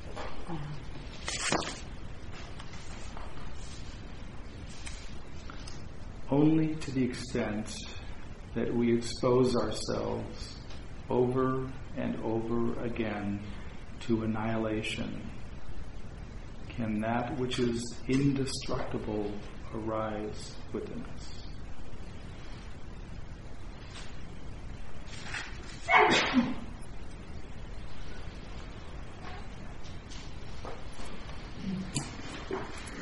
[6.30, 7.76] Only to the extent
[8.56, 10.56] that we expose ourselves
[11.10, 13.40] over and over again
[14.02, 15.22] to annihilation,
[16.70, 19.32] can that which is indestructible
[19.76, 21.44] arise within us?